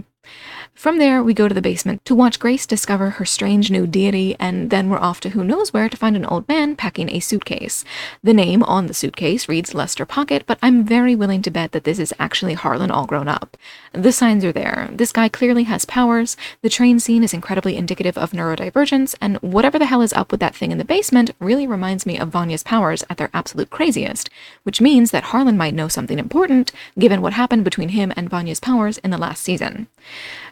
From 0.75 0.99
there, 0.99 1.23
we 1.23 1.35
go 1.35 1.47
to 1.47 1.55
the 1.55 1.63
basement 1.63 2.05
to 2.05 2.17
watch 2.17 2.41
Grace 2.41 2.67
discover 2.67 3.11
her 3.11 3.25
strange 3.25 3.71
new 3.71 3.87
deity, 3.87 4.35
and 4.41 4.71
then 4.71 4.91
we're 4.91 4.99
off 4.99 5.21
to 5.21 5.31
who 5.31 5.45
knows 5.45 5.73
where 5.73 5.89
to 5.89 5.97
find 5.97 6.17
an 6.17 6.27
old 6.27 6.49
man 6.49 6.75
packing 6.75 7.09
a 7.11 7.21
suitcase. 7.21 7.85
The 8.25 8.35
name 8.35 8.63
on 8.65 8.87
the 8.87 8.93
suitcase 8.93 9.49
reads 9.49 9.73
Lester 9.73 10.05
Pocket, 10.05 10.43
but 10.47 10.59
I'm 10.61 10.85
very 10.85 11.15
willing 11.15 11.43
to 11.43 11.51
bet 11.51 11.73
that 11.73 11.85
this 11.85 12.01
is 12.01 12.13
actually 12.19 12.55
Harlan 12.55 12.91
all 12.91 13.07
grown 13.07 13.29
up. 13.29 13.57
The 13.93 14.13
signs 14.13 14.45
are 14.45 14.53
there. 14.53 14.91
This 14.93 15.13
guy 15.13 15.29
clearly 15.29 15.63
has 15.63 15.85
powers, 15.85 16.37
the 16.61 16.69
train 16.69 16.99
scene 16.99 17.23
is 17.23 17.33
incredibly 17.33 17.77
indicative 17.77 18.19
of 18.19 18.33
neurodivergence, 18.33 19.15
and 19.21 19.37
whatever 19.37 19.79
the 19.79 19.87
hell 19.87 20.03
is 20.03 20.13
up 20.13 20.33
with 20.33 20.41
that 20.41 20.57
thing 20.57 20.73
in 20.73 20.79
the 20.79 20.85
basement 20.85 21.31
really 21.39 21.69
reminds 21.69 22.05
me 22.05 22.19
of 22.19 22.29
Vanya's 22.29 22.65
powers 22.65 23.05
at 23.09 23.17
their 23.17 23.31
absolute 23.33 23.71
craziest, 23.71 24.29
which 24.65 24.81
means 24.81 25.13
that 25.13 25.25
Harlan 25.25 25.57
might 25.57 25.75
know 25.75 25.89
something 25.89 26.19
important, 26.19 26.73
given 26.99 27.23
what 27.23 27.33
happened 27.33 27.63
between 27.65 27.91
him 27.91 28.13
and 28.17 28.29
Vanya's 28.29 28.61
powers 28.61 28.99
in 28.99 29.13
the 29.13 29.19
last 29.19 29.43
season. 29.43 29.87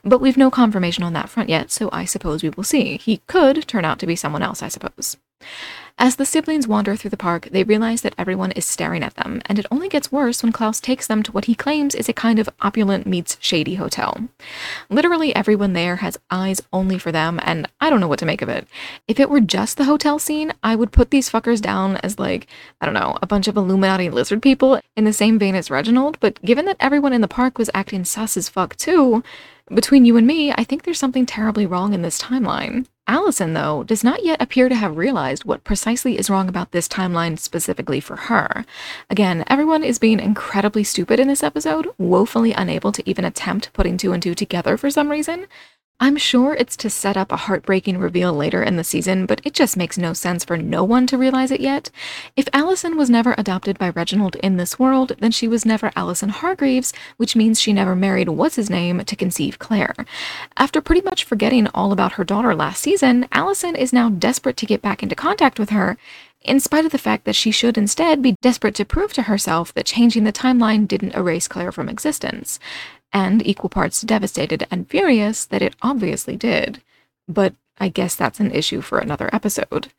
But 0.04 0.20
we've 0.20 0.36
no 0.36 0.50
confirmation 0.50 1.04
on 1.04 1.12
that 1.12 1.28
front 1.28 1.48
yet, 1.48 1.70
so 1.70 1.88
I 1.92 2.04
suppose 2.04 2.42
we 2.42 2.50
will 2.50 2.64
see. 2.64 2.96
He 2.98 3.18
could 3.26 3.66
turn 3.68 3.84
out 3.84 3.98
to 4.00 4.06
be 4.06 4.16
someone 4.16 4.42
else, 4.42 4.62
I 4.62 4.68
suppose. 4.68 5.16
As 5.98 6.16
the 6.16 6.24
siblings 6.24 6.66
wander 6.66 6.96
through 6.96 7.10
the 7.10 7.16
park, 7.16 7.48
they 7.52 7.62
realize 7.62 8.00
that 8.00 8.14
everyone 8.16 8.50
is 8.52 8.64
staring 8.64 9.02
at 9.02 9.14
them, 9.14 9.42
and 9.46 9.58
it 9.58 9.66
only 9.70 9.88
gets 9.88 10.10
worse 10.10 10.42
when 10.42 10.50
Klaus 10.50 10.80
takes 10.80 11.06
them 11.06 11.22
to 11.22 11.30
what 11.30 11.44
he 11.44 11.54
claims 11.54 11.94
is 11.94 12.08
a 12.08 12.12
kind 12.14 12.38
of 12.38 12.48
opulent 12.60 13.06
meets 13.06 13.36
shady 13.40 13.76
hotel. 13.76 14.28
Literally 14.88 15.34
everyone 15.36 15.74
there 15.74 15.96
has 15.96 16.18
eyes 16.30 16.62
only 16.72 16.98
for 16.98 17.12
them, 17.12 17.38
and 17.42 17.68
I 17.80 17.90
don't 17.90 18.00
know 18.00 18.08
what 18.08 18.18
to 18.20 18.26
make 18.26 18.42
of 18.42 18.48
it. 18.48 18.66
If 19.06 19.20
it 19.20 19.30
were 19.30 19.40
just 19.40 19.76
the 19.76 19.84
hotel 19.84 20.18
scene, 20.18 20.52
I 20.62 20.74
would 20.74 20.92
put 20.92 21.10
these 21.10 21.30
fuckers 21.30 21.60
down 21.60 21.98
as 21.98 22.18
like, 22.18 22.48
I 22.80 22.86
don't 22.86 22.94
know, 22.94 23.18
a 23.22 23.26
bunch 23.26 23.46
of 23.46 23.56
Illuminati 23.56 24.10
lizard 24.10 24.42
people 24.42 24.80
in 24.96 25.04
the 25.04 25.12
same 25.12 25.38
vein 25.38 25.54
as 25.54 25.70
Reginald, 25.70 26.18
but 26.20 26.42
given 26.42 26.64
that 26.64 26.78
everyone 26.80 27.12
in 27.12 27.20
the 27.20 27.28
park 27.28 27.58
was 27.58 27.70
acting 27.74 28.04
sus 28.04 28.36
as 28.36 28.48
fuck 28.48 28.74
too, 28.76 29.22
between 29.74 30.04
you 30.04 30.16
and 30.16 30.26
me, 30.26 30.52
I 30.52 30.64
think 30.64 30.82
there's 30.82 30.98
something 30.98 31.26
terribly 31.26 31.66
wrong 31.66 31.94
in 31.94 32.02
this 32.02 32.20
timeline. 32.20 32.86
Allison, 33.06 33.52
though, 33.52 33.82
does 33.82 34.04
not 34.04 34.24
yet 34.24 34.40
appear 34.40 34.68
to 34.68 34.74
have 34.74 34.96
realized 34.96 35.44
what 35.44 35.64
precisely 35.64 36.18
is 36.18 36.30
wrong 36.30 36.48
about 36.48 36.70
this 36.70 36.86
timeline 36.86 37.38
specifically 37.38 37.98
for 37.98 38.16
her. 38.16 38.64
Again, 39.10 39.44
everyone 39.48 39.82
is 39.82 39.98
being 39.98 40.20
incredibly 40.20 40.84
stupid 40.84 41.18
in 41.18 41.26
this 41.26 41.42
episode, 41.42 41.88
woefully 41.98 42.52
unable 42.52 42.92
to 42.92 43.08
even 43.08 43.24
attempt 43.24 43.72
putting 43.72 43.96
two 43.96 44.12
and 44.12 44.22
two 44.22 44.34
together 44.34 44.76
for 44.76 44.88
some 44.88 45.10
reason, 45.10 45.46
I'm 46.02 46.16
sure 46.16 46.54
it's 46.54 46.76
to 46.78 46.90
set 46.90 47.16
up 47.16 47.30
a 47.30 47.36
heartbreaking 47.36 47.96
reveal 47.96 48.32
later 48.32 48.60
in 48.60 48.74
the 48.74 48.82
season, 48.82 49.24
but 49.24 49.40
it 49.44 49.54
just 49.54 49.76
makes 49.76 49.96
no 49.96 50.12
sense 50.12 50.44
for 50.44 50.56
no 50.56 50.82
one 50.82 51.06
to 51.06 51.16
realize 51.16 51.52
it 51.52 51.60
yet. 51.60 51.92
If 52.34 52.48
Allison 52.52 52.96
was 52.96 53.08
never 53.08 53.36
adopted 53.38 53.78
by 53.78 53.90
Reginald 53.90 54.34
in 54.42 54.56
this 54.56 54.80
world, 54.80 55.12
then 55.20 55.30
she 55.30 55.46
was 55.46 55.64
never 55.64 55.92
Allison 55.94 56.30
Hargreeves, 56.30 56.92
which 57.18 57.36
means 57.36 57.60
she 57.60 57.72
never 57.72 57.94
married 57.94 58.28
what's 58.28 58.56
his 58.56 58.68
name 58.68 59.04
to 59.04 59.14
conceive 59.14 59.60
Claire. 59.60 59.94
After 60.56 60.80
pretty 60.80 61.02
much 61.02 61.22
forgetting 61.22 61.68
all 61.68 61.92
about 61.92 62.14
her 62.14 62.24
daughter 62.24 62.52
last 62.52 62.82
season, 62.82 63.28
Allison 63.30 63.76
is 63.76 63.92
now 63.92 64.08
desperate 64.08 64.56
to 64.56 64.66
get 64.66 64.82
back 64.82 65.04
into 65.04 65.14
contact 65.14 65.60
with 65.60 65.70
her, 65.70 65.96
in 66.40 66.58
spite 66.58 66.84
of 66.84 66.90
the 66.90 66.98
fact 66.98 67.24
that 67.26 67.36
she 67.36 67.52
should 67.52 67.78
instead 67.78 68.20
be 68.20 68.34
desperate 68.42 68.74
to 68.74 68.84
prove 68.84 69.12
to 69.12 69.22
herself 69.22 69.72
that 69.74 69.86
changing 69.86 70.24
the 70.24 70.32
timeline 70.32 70.88
didn't 70.88 71.14
erase 71.14 71.46
Claire 71.46 71.70
from 71.70 71.88
existence 71.88 72.58
and 73.12 73.46
equal 73.46 73.70
parts 73.70 74.02
devastated 74.02 74.66
and 74.70 74.88
furious 74.88 75.44
that 75.46 75.62
it 75.62 75.76
obviously 75.82 76.36
did. 76.36 76.82
But 77.28 77.54
I 77.78 77.88
guess 77.88 78.14
that's 78.14 78.38
an 78.38 78.52
issue 78.52 78.80
for 78.80 78.98
another 78.98 79.28
episode. 79.32 79.92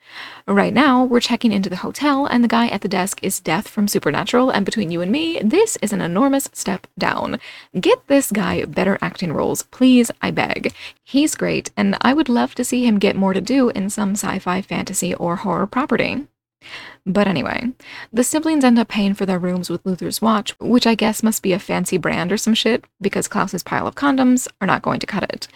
Right 0.48 0.74
now, 0.74 1.04
we're 1.04 1.20
checking 1.20 1.52
into 1.52 1.70
the 1.70 1.78
hotel, 1.78 2.26
and 2.26 2.44
the 2.44 2.48
guy 2.48 2.68
at 2.68 2.82
the 2.82 2.88
desk 2.88 3.20
is 3.24 3.40
Death 3.40 3.68
from 3.68 3.88
Supernatural, 3.88 4.52
and 4.52 4.66
between 4.66 4.92
you 4.92 5.02
and 5.02 5.12
me, 5.12 5.42
this 5.44 5.78
is 5.82 5.92
an 5.92 6.00
enormous 6.00 6.50
step 6.54 6.88
down. 6.98 7.40
Get 7.78 8.08
this 8.08 8.32
guy 8.32 8.64
better 8.66 8.98
acting 9.02 9.34
roles, 9.34 9.64
please, 9.64 10.12
I 10.22 10.32
beg. 10.32 10.74
He's 11.04 11.36
great, 11.36 11.72
and 11.76 11.98
I 12.02 12.14
would 12.14 12.30
love 12.30 12.56
to 12.56 12.64
see 12.64 12.86
him 12.86 13.00
get 13.00 13.16
more 13.16 13.34
to 13.34 13.42
do 13.42 13.70
in 13.70 13.90
some 13.90 14.12
sci 14.12 14.40
fi, 14.40 14.62
fantasy, 14.62 15.14
or 15.16 15.38
horror 15.38 15.68
property. 15.68 16.28
But 17.06 17.28
anyway, 17.28 17.70
the 18.14 18.24
siblings 18.24 18.64
end 18.64 18.80
up 18.80 18.88
paying 18.88 19.14
for 19.14 19.26
their 19.26 19.38
rooms 19.38 19.70
with 19.70 19.86
Luther's 19.86 20.22
watch, 20.22 20.58
which 20.60 20.88
I 20.88 20.96
guess 20.96 21.22
must 21.22 21.44
be 21.44 21.52
a 21.52 21.60
fancy 21.60 21.98
brand 21.98 22.32
or 22.32 22.38
some 22.38 22.54
shit, 22.54 22.86
because 23.02 23.28
Klaus's 23.28 23.62
pile 23.62 23.88
of 23.88 23.96
condoms 23.96 24.48
are 24.62 24.68
not 24.68 24.82
going 24.82 25.02
to 25.02 25.06
cut 25.06 25.24
it. 25.24 25.50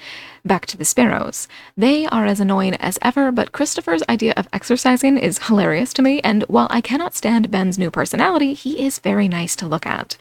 Back 0.43 0.65
to 0.65 0.77
the 0.77 0.83
sparrows. 0.83 1.47
They 1.77 2.05
are 2.07 2.25
as 2.25 2.41
annoying 2.41 2.75
as 2.75 2.99
ever, 3.01 3.31
but 3.31 3.53
Christopher's 3.53 4.03
idea 4.09 4.33
of 4.35 4.49
exercising 4.51 5.17
is 5.17 5.47
hilarious 5.47 5.93
to 5.93 6.01
me, 6.01 6.19
and 6.19 6.43
while 6.43 6.67
I 6.69 6.81
cannot 6.81 7.15
stand 7.15 7.49
Ben's 7.49 7.79
new 7.79 7.91
personality, 7.91 8.53
he 8.53 8.85
is 8.85 8.99
very 8.99 9.29
nice 9.29 9.55
to 9.57 9.67
look 9.67 9.85
at. 9.85 10.17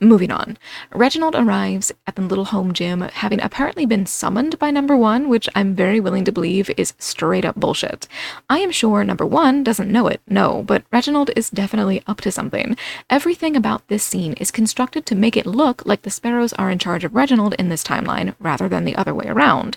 Moving 0.00 0.30
on. 0.30 0.56
Reginald 0.94 1.34
arrives 1.34 1.92
at 2.06 2.14
the 2.14 2.22
little 2.22 2.44
home 2.46 2.72
gym 2.72 3.00
having 3.00 3.40
apparently 3.40 3.84
been 3.84 4.06
summoned 4.06 4.56
by 4.56 4.70
number 4.70 4.96
one, 4.96 5.28
which 5.28 5.48
I'm 5.56 5.74
very 5.74 5.98
willing 5.98 6.24
to 6.24 6.30
believe 6.30 6.70
is 6.76 6.94
straight 6.98 7.44
up 7.44 7.56
bullshit. 7.56 8.06
I 8.48 8.58
am 8.60 8.70
sure 8.70 9.02
number 9.02 9.26
one 9.26 9.64
doesn't 9.64 9.90
know 9.90 10.06
it, 10.06 10.20
no, 10.28 10.62
but 10.62 10.84
Reginald 10.92 11.30
is 11.34 11.50
definitely 11.50 12.04
up 12.06 12.20
to 12.20 12.30
something. 12.30 12.76
Everything 13.10 13.56
about 13.56 13.88
this 13.88 14.04
scene 14.04 14.34
is 14.34 14.52
constructed 14.52 15.04
to 15.06 15.16
make 15.16 15.36
it 15.36 15.46
look 15.46 15.84
like 15.84 16.02
the 16.02 16.10
sparrows 16.10 16.52
are 16.52 16.70
in 16.70 16.78
charge 16.78 17.02
of 17.02 17.14
Reginald 17.14 17.54
in 17.54 17.68
this 17.68 17.82
timeline 17.82 18.36
rather 18.38 18.68
than 18.68 18.84
the 18.84 18.94
other 18.94 19.14
way 19.14 19.26
around. 19.26 19.76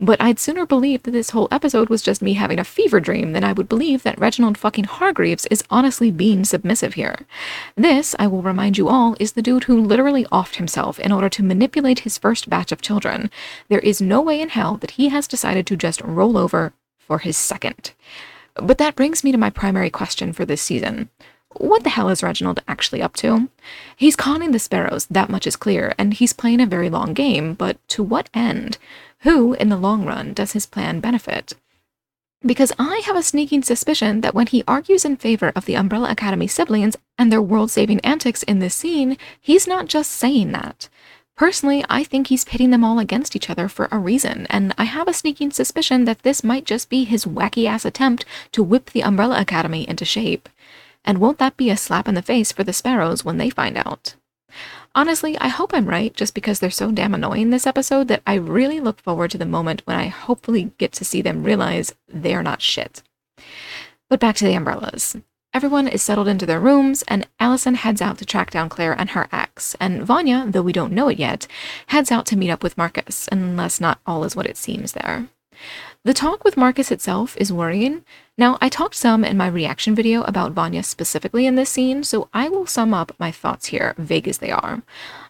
But 0.00 0.20
I'd 0.22 0.38
sooner 0.38 0.64
believe 0.64 1.02
that 1.02 1.10
this 1.10 1.30
whole 1.30 1.48
episode 1.50 1.88
was 1.88 2.02
just 2.02 2.22
me 2.22 2.34
having 2.34 2.60
a 2.60 2.64
fever 2.64 3.00
dream 3.00 3.32
than 3.32 3.42
I 3.42 3.52
would 3.52 3.68
believe 3.68 4.04
that 4.04 4.18
Reginald 4.18 4.56
fucking 4.56 4.84
Hargreeves 4.84 5.46
is 5.46 5.64
honestly 5.70 6.12
being 6.12 6.44
submissive 6.44 6.94
here. 6.94 7.26
This, 7.74 8.14
I 8.16 8.28
will 8.28 8.42
remind 8.42 8.78
you 8.78 8.88
all, 8.88 9.16
is 9.18 9.32
the 9.32 9.42
dude 9.42 9.64
who 9.64 9.80
literally 9.80 10.24
offed 10.26 10.56
himself 10.56 11.00
in 11.00 11.10
order 11.10 11.28
to 11.30 11.42
manipulate 11.42 12.00
his 12.00 12.16
first 12.16 12.48
batch 12.48 12.70
of 12.70 12.80
children. 12.80 13.28
There 13.68 13.80
is 13.80 14.00
no 14.00 14.20
way 14.22 14.40
in 14.40 14.50
hell 14.50 14.76
that 14.76 14.92
he 14.92 15.08
has 15.08 15.26
decided 15.26 15.66
to 15.66 15.76
just 15.76 16.00
roll 16.02 16.38
over 16.38 16.72
for 16.96 17.18
his 17.18 17.36
second. 17.36 17.92
But 18.54 18.78
that 18.78 18.94
brings 18.94 19.24
me 19.24 19.32
to 19.32 19.38
my 19.38 19.50
primary 19.50 19.90
question 19.90 20.32
for 20.32 20.44
this 20.44 20.62
season. 20.62 21.08
What 21.56 21.82
the 21.82 21.90
hell 21.90 22.10
is 22.10 22.22
Reginald 22.22 22.62
actually 22.68 23.02
up 23.02 23.16
to? 23.16 23.48
He's 23.96 24.16
conning 24.16 24.52
the 24.52 24.58
sparrows, 24.58 25.06
that 25.06 25.30
much 25.30 25.46
is 25.46 25.56
clear, 25.56 25.94
and 25.98 26.14
he's 26.14 26.32
playing 26.32 26.60
a 26.60 26.66
very 26.66 26.90
long 26.90 27.14
game, 27.14 27.54
but 27.54 27.76
to 27.88 28.02
what 28.02 28.28
end? 28.34 28.78
Who, 29.20 29.54
in 29.54 29.68
the 29.68 29.76
long 29.76 30.04
run, 30.04 30.34
does 30.34 30.52
his 30.52 30.66
plan 30.66 31.00
benefit? 31.00 31.54
Because 32.44 32.70
I 32.78 33.02
have 33.04 33.16
a 33.16 33.22
sneaking 33.22 33.64
suspicion 33.64 34.20
that 34.20 34.34
when 34.34 34.46
he 34.46 34.62
argues 34.68 35.04
in 35.04 35.16
favor 35.16 35.50
of 35.56 35.64
the 35.64 35.74
Umbrella 35.74 36.10
Academy 36.10 36.46
siblings 36.46 36.96
and 37.16 37.32
their 37.32 37.42
world 37.42 37.70
saving 37.70 37.98
antics 38.00 38.44
in 38.44 38.60
this 38.60 38.76
scene, 38.76 39.16
he's 39.40 39.66
not 39.66 39.86
just 39.86 40.12
saying 40.12 40.52
that. 40.52 40.88
Personally, 41.36 41.84
I 41.88 42.04
think 42.04 42.26
he's 42.26 42.44
pitting 42.44 42.70
them 42.70 42.84
all 42.84 42.98
against 42.98 43.34
each 43.34 43.48
other 43.48 43.68
for 43.68 43.88
a 43.90 43.98
reason, 43.98 44.46
and 44.50 44.74
I 44.76 44.84
have 44.84 45.08
a 45.08 45.12
sneaking 45.12 45.52
suspicion 45.52 46.04
that 46.04 46.22
this 46.22 46.44
might 46.44 46.64
just 46.64 46.88
be 46.88 47.04
his 47.04 47.24
wacky 47.24 47.66
ass 47.66 47.84
attempt 47.84 48.24
to 48.52 48.62
whip 48.62 48.90
the 48.90 49.02
Umbrella 49.02 49.40
Academy 49.40 49.88
into 49.88 50.04
shape. 50.04 50.48
And 51.08 51.18
won't 51.18 51.38
that 51.38 51.56
be 51.56 51.70
a 51.70 51.76
slap 51.78 52.06
in 52.06 52.14
the 52.14 52.20
face 52.20 52.52
for 52.52 52.64
the 52.64 52.74
Sparrows 52.74 53.24
when 53.24 53.38
they 53.38 53.48
find 53.48 53.78
out? 53.78 54.14
Honestly, 54.94 55.38
I 55.38 55.48
hope 55.48 55.72
I'm 55.72 55.86
right 55.88 56.12
just 56.12 56.34
because 56.34 56.60
they're 56.60 56.70
so 56.70 56.90
damn 56.92 57.14
annoying 57.14 57.48
this 57.48 57.66
episode 57.66 58.08
that 58.08 58.20
I 58.26 58.34
really 58.34 58.78
look 58.78 59.00
forward 59.00 59.30
to 59.30 59.38
the 59.38 59.46
moment 59.46 59.80
when 59.86 59.96
I 59.96 60.08
hopefully 60.08 60.72
get 60.76 60.92
to 60.92 61.06
see 61.06 61.22
them 61.22 61.44
realize 61.44 61.94
they're 62.08 62.42
not 62.42 62.60
shit. 62.60 63.02
But 64.10 64.20
back 64.20 64.36
to 64.36 64.44
the 64.44 64.52
umbrellas. 64.52 65.16
Everyone 65.54 65.88
is 65.88 66.02
settled 66.02 66.28
into 66.28 66.44
their 66.44 66.60
rooms, 66.60 67.02
and 67.08 67.26
Allison 67.40 67.76
heads 67.76 68.02
out 68.02 68.18
to 68.18 68.26
track 68.26 68.50
down 68.50 68.68
Claire 68.68 68.92
and 68.92 69.10
her 69.10 69.28
ex. 69.32 69.74
And 69.80 70.02
Vanya, 70.02 70.44
though 70.46 70.60
we 70.60 70.74
don't 70.74 70.92
know 70.92 71.08
it 71.08 71.18
yet, 71.18 71.46
heads 71.86 72.12
out 72.12 72.26
to 72.26 72.36
meet 72.36 72.50
up 72.50 72.62
with 72.62 72.76
Marcus, 72.76 73.30
unless 73.32 73.80
not 73.80 73.98
all 74.04 74.24
is 74.24 74.36
what 74.36 74.46
it 74.46 74.58
seems 74.58 74.92
there. 74.92 75.28
The 76.08 76.14
talk 76.14 76.42
with 76.42 76.56
Marcus 76.56 76.90
itself 76.90 77.36
is 77.36 77.52
worrying. 77.52 78.02
Now, 78.38 78.56
I 78.62 78.70
talked 78.70 78.94
some 78.94 79.26
in 79.26 79.36
my 79.36 79.46
reaction 79.46 79.94
video 79.94 80.22
about 80.22 80.52
Vanya 80.52 80.82
specifically 80.82 81.44
in 81.44 81.54
this 81.54 81.68
scene, 81.68 82.02
so 82.02 82.30
I 82.32 82.48
will 82.48 82.64
sum 82.64 82.94
up 82.94 83.12
my 83.18 83.30
thoughts 83.30 83.66
here, 83.66 83.94
vague 83.98 84.26
as 84.26 84.38
they 84.38 84.50
are. 84.50 84.80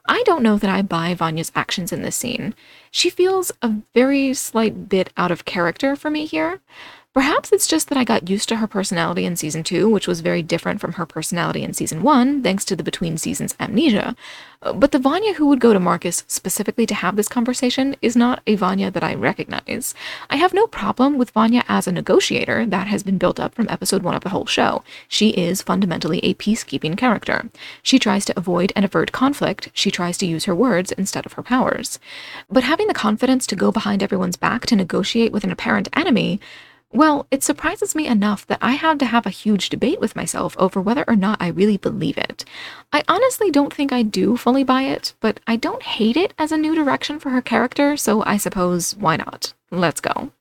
I 0.07 0.23
don't 0.25 0.41
know 0.41 0.57
that 0.57 0.71
I 0.71 0.83
buy 0.83 1.15
Vanya's 1.15 1.51
actions 1.57 1.93
in 1.93 2.03
this 2.03 2.15
scene. 2.15 2.55
She 2.93 3.11
feels 3.11 3.51
a 3.61 3.73
very 3.93 4.33
slight 4.35 4.89
bit 4.89 5.13
out 5.17 5.33
of 5.33 5.45
character 5.45 5.97
for 5.97 6.11
me 6.11 6.27
here. 6.27 6.61
Perhaps 7.15 7.53
it's 7.53 7.67
just 7.67 7.89
that 7.89 7.99
I 7.99 8.05
got 8.05 8.29
used 8.29 8.49
to 8.51 8.57
her 8.57 8.67
personality 8.67 9.25
in 9.25 9.35
season 9.35 9.65
2, 9.65 9.89
which 9.89 10.07
was 10.07 10.21
very 10.21 10.43
different 10.43 10.81
from 10.81 10.93
her 10.93 11.07
personality 11.07 11.63
in 11.63 11.73
season 11.73 12.03
1, 12.03 12.43
thanks 12.43 12.65
to 12.67 12.77
the 12.77 12.83
between 12.83 13.17
seasons 13.17 13.57
amnesia. 13.59 14.15
Uh, 14.61 14.75
but 14.75 14.93
the 14.93 14.99
Vanya 14.99 15.35
who 15.35 15.47
would 15.47 15.59
go 15.59 15.73
to 15.73 15.81
Marcus 15.81 16.25
specifically 16.27 16.85
to 16.85 16.95
have 16.95 17.17
this 17.17 17.29
conversation 17.29 17.97
is 18.03 18.15
not 18.15 18.43
a 18.47 18.57
Vanya 18.57 18.91
that 18.91 19.03
I 19.03 19.15
recognize. 19.15 19.95
I 20.29 20.37
have 20.37 20.53
no 20.53 20.67
problem 20.67 21.17
with 21.17 21.31
Vanya 21.31 21.65
as 21.67 21.87
a 21.87 21.93
negotiator 21.93 22.67
that 22.67 22.89
has 22.89 23.03
been 23.03 23.19
built 23.19 23.41
up 23.41 23.55
from 23.55 23.69
episode 23.71 24.03
1 24.03 24.15
of 24.15 24.23
the 24.23 24.29
whole 24.29 24.47
show. 24.47 24.83
She 25.09 25.31
is 25.31 25.63
fundamentally 25.63 26.19
a 26.19 26.35
peacekeeping 26.35 26.99
character. 26.99 27.49
She 27.83 27.99
tries 27.99 28.27
to 28.27 28.39
avoid 28.39 28.73
and 28.77 28.85
avert 28.85 29.13
conflict, 29.13 29.71
she 29.73 29.91
tries 29.91 30.19
to 30.19 30.27
use 30.27 30.45
her 30.45 30.55
words 30.55 30.93
instead 30.93 31.25
of 31.25 31.33
her 31.35 31.43
powers. 31.43 31.99
But 32.51 32.65
having 32.65 32.87
the 32.87 32.95
confidence 32.95 33.47
to 33.47 33.57
go 33.57 33.73
behind 33.73 34.03
everyone's 34.03 34.37
back 34.37 34.67
to 34.67 34.77
negotiate 34.77 35.33
with 35.33 35.45
an 35.45 35.53
apparent 35.53 35.89
enemy, 35.95 36.39
well, 36.93 37.27
it 37.31 37.43
surprises 37.43 37.95
me 37.95 38.07
enough 38.07 38.47
that 38.47 38.59
I 38.63 38.73
had 38.73 38.99
to 39.01 39.07
have 39.07 39.27
a 39.27 39.31
huge 39.31 39.69
debate 39.69 40.01
with 40.01 40.17
myself 40.17 40.57
over 40.59 40.81
whether 40.81 41.05
or 41.07 41.17
not 41.17 41.41
I 41.41 41.49
really 41.49 41.77
believe 41.77 42.17
it. 42.17 42.45
I 42.93 43.05
honestly 43.09 43.51
don't 43.51 43.75
think 43.75 43.93
I 43.93 44.03
do 44.03 44.37
fully 44.39 44.65
buy 44.65 44.83
it, 44.83 45.13
but 45.21 45.39
I 45.47 45.57
don't 45.57 45.83
hate 45.83 46.17
it 46.17 46.33
as 46.39 46.51
a 46.51 46.57
new 46.57 46.75
direction 46.75 47.19
for 47.19 47.31
her 47.31 47.43
character, 47.43 47.97
so 47.97 48.25
I 48.25 48.39
suppose 48.39 48.97
why 48.97 49.17
not? 49.17 49.53
Let's 49.71 50.01
go. 50.01 50.33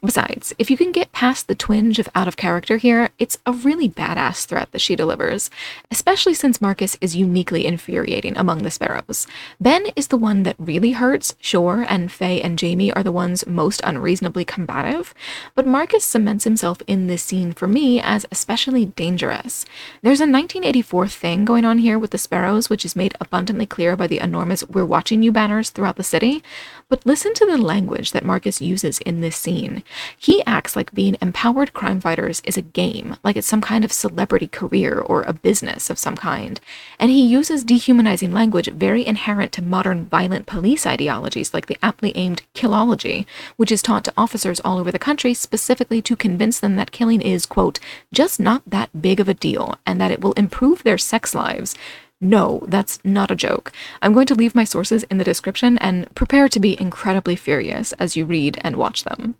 Besides, 0.00 0.54
if 0.58 0.70
you 0.70 0.76
can 0.76 0.92
get 0.92 1.10
past 1.10 1.48
the 1.48 1.56
twinge 1.56 1.98
of 1.98 2.08
out 2.14 2.28
of 2.28 2.36
character 2.36 2.76
here, 2.76 3.10
it's 3.18 3.38
a 3.44 3.52
really 3.52 3.88
badass 3.88 4.46
threat 4.46 4.70
that 4.70 4.80
she 4.80 4.94
delivers, 4.94 5.50
especially 5.90 6.34
since 6.34 6.60
Marcus 6.60 6.96
is 7.00 7.16
uniquely 7.16 7.66
infuriating 7.66 8.36
among 8.36 8.62
the 8.62 8.70
sparrows. 8.70 9.26
Ben 9.60 9.86
is 9.96 10.08
the 10.08 10.16
one 10.16 10.44
that 10.44 10.54
really 10.58 10.92
hurts, 10.92 11.34
sure, 11.40 11.84
and 11.88 12.12
Faye 12.12 12.40
and 12.40 12.58
Jamie 12.58 12.92
are 12.92 13.02
the 13.02 13.10
ones 13.10 13.46
most 13.46 13.80
unreasonably 13.82 14.44
combative, 14.44 15.14
but 15.56 15.66
Marcus 15.66 16.04
cements 16.04 16.44
himself 16.44 16.80
in 16.86 17.08
this 17.08 17.24
scene 17.24 17.52
for 17.52 17.66
me 17.66 18.00
as 18.00 18.24
especially 18.30 18.86
dangerous. 18.86 19.64
There's 20.02 20.20
a 20.20 20.30
1984 20.30 21.08
thing 21.08 21.44
going 21.44 21.64
on 21.64 21.78
here 21.78 21.98
with 21.98 22.12
the 22.12 22.18
sparrows, 22.18 22.70
which 22.70 22.84
is 22.84 22.94
made 22.94 23.14
abundantly 23.20 23.66
clear 23.66 23.96
by 23.96 24.06
the 24.06 24.20
enormous 24.20 24.62
We're 24.68 24.84
Watching 24.84 25.24
You 25.24 25.32
banners 25.32 25.70
throughout 25.70 25.96
the 25.96 26.04
city, 26.04 26.42
but 26.88 27.04
listen 27.04 27.34
to 27.34 27.46
the 27.46 27.58
language 27.58 28.12
that 28.12 28.24
Marcus 28.24 28.60
uses 28.60 29.00
in 29.00 29.20
this 29.20 29.36
scene. 29.36 29.82
He 30.16 30.44
acts 30.44 30.76
like 30.76 30.94
being 30.94 31.16
empowered 31.20 31.72
crime 31.72 32.00
fighters 32.00 32.42
is 32.44 32.56
a 32.56 32.62
game, 32.62 33.16
like 33.22 33.36
it's 33.36 33.46
some 33.46 33.60
kind 33.60 33.84
of 33.84 33.92
celebrity 33.92 34.48
career 34.48 34.98
or 34.98 35.22
a 35.22 35.32
business 35.32 35.90
of 35.90 35.98
some 35.98 36.16
kind. 36.16 36.60
And 36.98 37.10
he 37.10 37.26
uses 37.26 37.64
dehumanizing 37.64 38.32
language 38.32 38.70
very 38.72 39.06
inherent 39.06 39.52
to 39.52 39.62
modern 39.62 40.06
violent 40.06 40.46
police 40.46 40.86
ideologies 40.86 41.54
like 41.54 41.66
the 41.66 41.78
aptly 41.82 42.12
aimed 42.16 42.42
killology, 42.54 43.26
which 43.56 43.72
is 43.72 43.82
taught 43.82 44.04
to 44.04 44.14
officers 44.16 44.60
all 44.60 44.78
over 44.78 44.92
the 44.92 44.98
country 44.98 45.34
specifically 45.34 46.02
to 46.02 46.16
convince 46.16 46.60
them 46.60 46.76
that 46.76 46.92
killing 46.92 47.20
is, 47.20 47.46
quote, 47.46 47.78
just 48.12 48.40
not 48.40 48.62
that 48.66 49.02
big 49.02 49.20
of 49.20 49.28
a 49.28 49.34
deal 49.34 49.76
and 49.86 50.00
that 50.00 50.10
it 50.10 50.20
will 50.20 50.32
improve 50.32 50.82
their 50.82 50.98
sex 50.98 51.34
lives. 51.34 51.74
No, 52.20 52.64
that's 52.66 52.98
not 53.04 53.30
a 53.30 53.36
joke. 53.36 53.70
I'm 54.02 54.12
going 54.12 54.26
to 54.26 54.34
leave 54.34 54.54
my 54.54 54.64
sources 54.64 55.04
in 55.04 55.18
the 55.18 55.24
description 55.24 55.78
and 55.78 56.12
prepare 56.16 56.48
to 56.48 56.58
be 56.58 56.80
incredibly 56.80 57.36
furious 57.36 57.92
as 57.92 58.16
you 58.16 58.24
read 58.24 58.58
and 58.62 58.74
watch 58.76 59.04
them. 59.04 59.36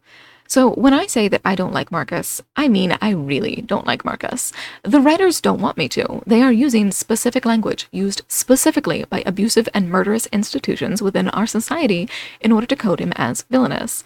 So 0.51 0.71
when 0.71 0.95
I 0.95 1.07
say 1.07 1.29
that 1.29 1.43
I 1.45 1.55
don't 1.55 1.75
like 1.75 1.93
Marcus, 1.93 2.41
I 2.57 2.69
mean 2.69 2.97
I 3.03 3.11
really 3.11 3.57
don't 3.67 3.87
like 3.87 4.03
Marcus. 4.03 4.51
The 4.83 4.99
writers 4.99 5.43
don't 5.43 5.61
want 5.61 5.77
me 5.77 5.91
to. 5.91 6.23
They 6.27 6.41
are 6.41 6.51
using 6.51 6.91
specific 6.91 7.45
language 7.45 7.87
used 7.93 8.23
specifically 8.29 9.05
by 9.11 9.23
abusive 9.27 9.69
and 9.75 9.91
murderous 9.91 10.25
institutions 10.33 11.03
within 11.03 11.29
our 11.29 11.47
society 11.47 12.09
in 12.41 12.51
order 12.51 12.67
to 12.67 12.77
code 12.77 12.99
him 12.99 13.13
as 13.17 13.43
villainous. 13.51 14.05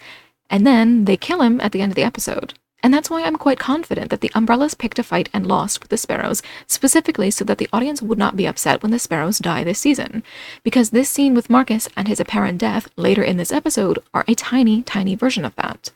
And 0.49 0.67
then 0.67 1.05
they 1.05 1.15
kill 1.15 1.41
him 1.41 1.61
at 1.61 1.71
the 1.71 1.81
end 1.81 1.93
of 1.93 1.95
the 1.95 2.03
episode. 2.03 2.55
And 2.83 2.93
that's 2.93 3.09
why 3.09 3.23
I'm 3.23 3.37
quite 3.37 3.57
confident 3.57 4.09
that 4.09 4.19
the 4.19 4.31
Umbrellas 4.35 4.73
picked 4.73 4.99
a 4.99 5.03
fight 5.03 5.29
and 5.31 5.47
lost 5.47 5.79
with 5.79 5.87
the 5.87 5.95
Sparrows, 5.95 6.43
specifically 6.67 7.31
so 7.31 7.45
that 7.45 7.57
the 7.57 7.69
audience 7.71 8.01
would 8.01 8.17
not 8.17 8.35
be 8.35 8.45
upset 8.45 8.83
when 8.83 8.91
the 8.91 8.99
Sparrows 8.99 9.39
die 9.39 9.63
this 9.63 9.79
season. 9.79 10.21
Because 10.61 10.89
this 10.89 11.09
scene 11.09 11.33
with 11.33 11.49
Marcus 11.49 11.87
and 11.95 12.09
his 12.09 12.19
apparent 12.19 12.57
death 12.57 12.89
later 12.97 13.23
in 13.23 13.37
this 13.37 13.53
episode 13.53 13.99
are 14.13 14.25
a 14.27 14.35
tiny, 14.35 14.81
tiny 14.81 15.15
version 15.15 15.45
of 15.45 15.55
that. 15.55 15.91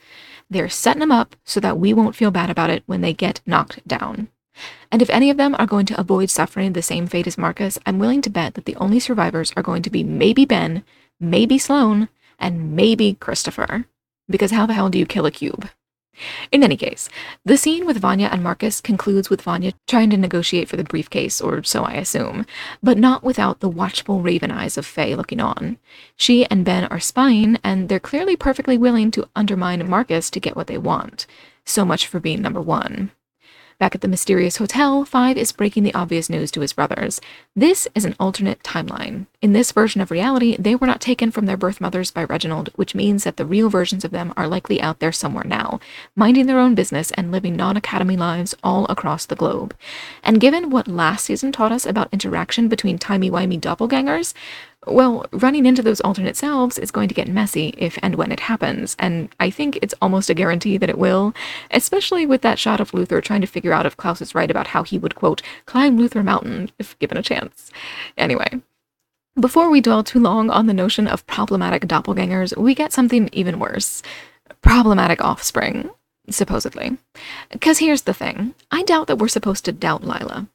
They're 0.50 0.68
setting 0.68 1.00
them 1.00 1.12
up 1.12 1.36
so 1.44 1.60
that 1.60 1.78
we 1.78 1.92
won't 1.92 2.16
feel 2.16 2.30
bad 2.30 2.50
about 2.50 2.70
it 2.70 2.82
when 2.86 3.00
they 3.00 3.12
get 3.12 3.40
knocked 3.46 3.86
down. 3.86 4.28
And 4.90 5.02
if 5.02 5.10
any 5.10 5.30
of 5.30 5.36
them 5.36 5.54
are 5.58 5.66
going 5.66 5.86
to 5.86 6.00
avoid 6.00 6.30
suffering 6.30 6.72
the 6.72 6.82
same 6.82 7.06
fate 7.06 7.26
as 7.26 7.38
Marcus, 7.38 7.78
I'm 7.86 7.98
willing 7.98 8.22
to 8.22 8.30
bet 8.30 8.54
that 8.54 8.64
the 8.64 8.76
only 8.76 8.98
survivors 8.98 9.52
are 9.56 9.62
going 9.62 9.82
to 9.82 9.90
be 9.90 10.02
maybe 10.02 10.44
Ben, 10.44 10.84
maybe 11.20 11.58
Sloane, 11.58 12.08
and 12.38 12.74
maybe 12.74 13.14
Christopher. 13.14 13.84
Because 14.28 14.50
how 14.50 14.66
the 14.66 14.74
hell 14.74 14.88
do 14.88 14.98
you 14.98 15.06
kill 15.06 15.26
a 15.26 15.30
cube? 15.30 15.68
In 16.50 16.62
any 16.62 16.76
case, 16.76 17.08
the 17.44 17.56
scene 17.56 17.86
with 17.86 17.98
Vanya 17.98 18.28
and 18.32 18.42
Marcus 18.42 18.80
concludes 18.80 19.30
with 19.30 19.42
Vanya 19.42 19.72
trying 19.86 20.10
to 20.10 20.16
negotiate 20.16 20.68
for 20.68 20.76
the 20.76 20.84
briefcase, 20.84 21.40
or 21.40 21.62
so 21.62 21.84
I 21.84 21.94
assume, 21.94 22.46
but 22.82 22.98
not 22.98 23.22
without 23.22 23.60
the 23.60 23.68
watchful 23.68 24.20
raven 24.20 24.50
eyes 24.50 24.78
of 24.78 24.86
Faye 24.86 25.14
looking 25.14 25.40
on. 25.40 25.78
She 26.16 26.44
and 26.46 26.64
Ben 26.64 26.84
are 26.84 27.00
spying, 27.00 27.58
and 27.62 27.88
they're 27.88 28.00
clearly 28.00 28.36
perfectly 28.36 28.78
willing 28.78 29.10
to 29.12 29.28
undermine 29.36 29.88
Marcus 29.88 30.30
to 30.30 30.40
get 30.40 30.56
what 30.56 30.66
they 30.66 30.78
want. 30.78 31.26
So 31.64 31.84
much 31.84 32.06
for 32.06 32.20
being 32.20 32.40
number 32.40 32.62
one. 32.62 33.10
Back 33.78 33.94
at 33.94 34.00
the 34.00 34.08
mysterious 34.08 34.56
hotel, 34.56 35.04
Five 35.04 35.36
is 35.36 35.52
breaking 35.52 35.84
the 35.84 35.94
obvious 35.94 36.28
news 36.28 36.50
to 36.50 36.62
his 36.62 36.72
brothers. 36.72 37.20
This 37.54 37.86
is 37.94 38.04
an 38.04 38.16
alternate 38.18 38.60
timeline. 38.64 39.26
In 39.40 39.52
this 39.52 39.70
version 39.70 40.00
of 40.00 40.10
reality, 40.10 40.56
they 40.58 40.74
were 40.74 40.88
not 40.88 41.00
taken 41.00 41.30
from 41.30 41.46
their 41.46 41.56
birth 41.56 41.80
mothers 41.80 42.10
by 42.10 42.24
Reginald, 42.24 42.70
which 42.74 42.96
means 42.96 43.22
that 43.22 43.36
the 43.36 43.46
real 43.46 43.68
versions 43.68 44.04
of 44.04 44.10
them 44.10 44.34
are 44.36 44.48
likely 44.48 44.80
out 44.80 44.98
there 44.98 45.12
somewhere 45.12 45.44
now, 45.44 45.78
minding 46.16 46.46
their 46.46 46.58
own 46.58 46.74
business 46.74 47.12
and 47.12 47.30
living 47.30 47.54
non 47.54 47.76
academy 47.76 48.16
lives 48.16 48.52
all 48.64 48.84
across 48.86 49.26
the 49.26 49.36
globe. 49.36 49.76
And 50.24 50.40
given 50.40 50.70
what 50.70 50.88
last 50.88 51.26
season 51.26 51.52
taught 51.52 51.70
us 51.70 51.86
about 51.86 52.12
interaction 52.12 52.66
between 52.66 52.98
timey-wimey 52.98 53.60
doppelgangers, 53.60 54.34
well, 54.90 55.26
running 55.32 55.66
into 55.66 55.82
those 55.82 56.00
alternate 56.00 56.36
selves 56.36 56.78
is 56.78 56.90
going 56.90 57.08
to 57.08 57.14
get 57.14 57.28
messy 57.28 57.74
if 57.78 57.98
and 58.02 58.14
when 58.14 58.32
it 58.32 58.40
happens, 58.40 58.96
and 58.98 59.28
I 59.40 59.50
think 59.50 59.78
it's 59.80 59.94
almost 60.00 60.30
a 60.30 60.34
guarantee 60.34 60.78
that 60.78 60.90
it 60.90 60.98
will, 60.98 61.34
especially 61.70 62.26
with 62.26 62.42
that 62.42 62.58
shot 62.58 62.80
of 62.80 62.94
Luther 62.94 63.20
trying 63.20 63.40
to 63.40 63.46
figure 63.46 63.72
out 63.72 63.86
if 63.86 63.96
Klaus 63.96 64.20
is 64.20 64.34
right 64.34 64.50
about 64.50 64.68
how 64.68 64.82
he 64.82 64.98
would, 64.98 65.14
quote, 65.14 65.42
climb 65.66 65.96
Luther 65.96 66.22
Mountain 66.22 66.70
if 66.78 66.98
given 66.98 67.16
a 67.16 67.22
chance. 67.22 67.70
Anyway, 68.16 68.60
before 69.38 69.70
we 69.70 69.80
dwell 69.80 70.02
too 70.02 70.18
long 70.18 70.50
on 70.50 70.66
the 70.66 70.74
notion 70.74 71.06
of 71.06 71.26
problematic 71.26 71.82
doppelgangers, 71.82 72.56
we 72.56 72.74
get 72.74 72.92
something 72.92 73.28
even 73.32 73.58
worse 73.58 74.02
problematic 74.62 75.24
offspring 75.24 75.90
supposedly. 76.30 76.98
Because 77.50 77.78
here's 77.78 78.02
the 78.02 78.14
thing 78.14 78.54
I 78.70 78.82
doubt 78.82 79.06
that 79.06 79.16
we're 79.16 79.28
supposed 79.28 79.64
to 79.64 79.72
doubt 79.72 80.04
Lila. 80.04 80.46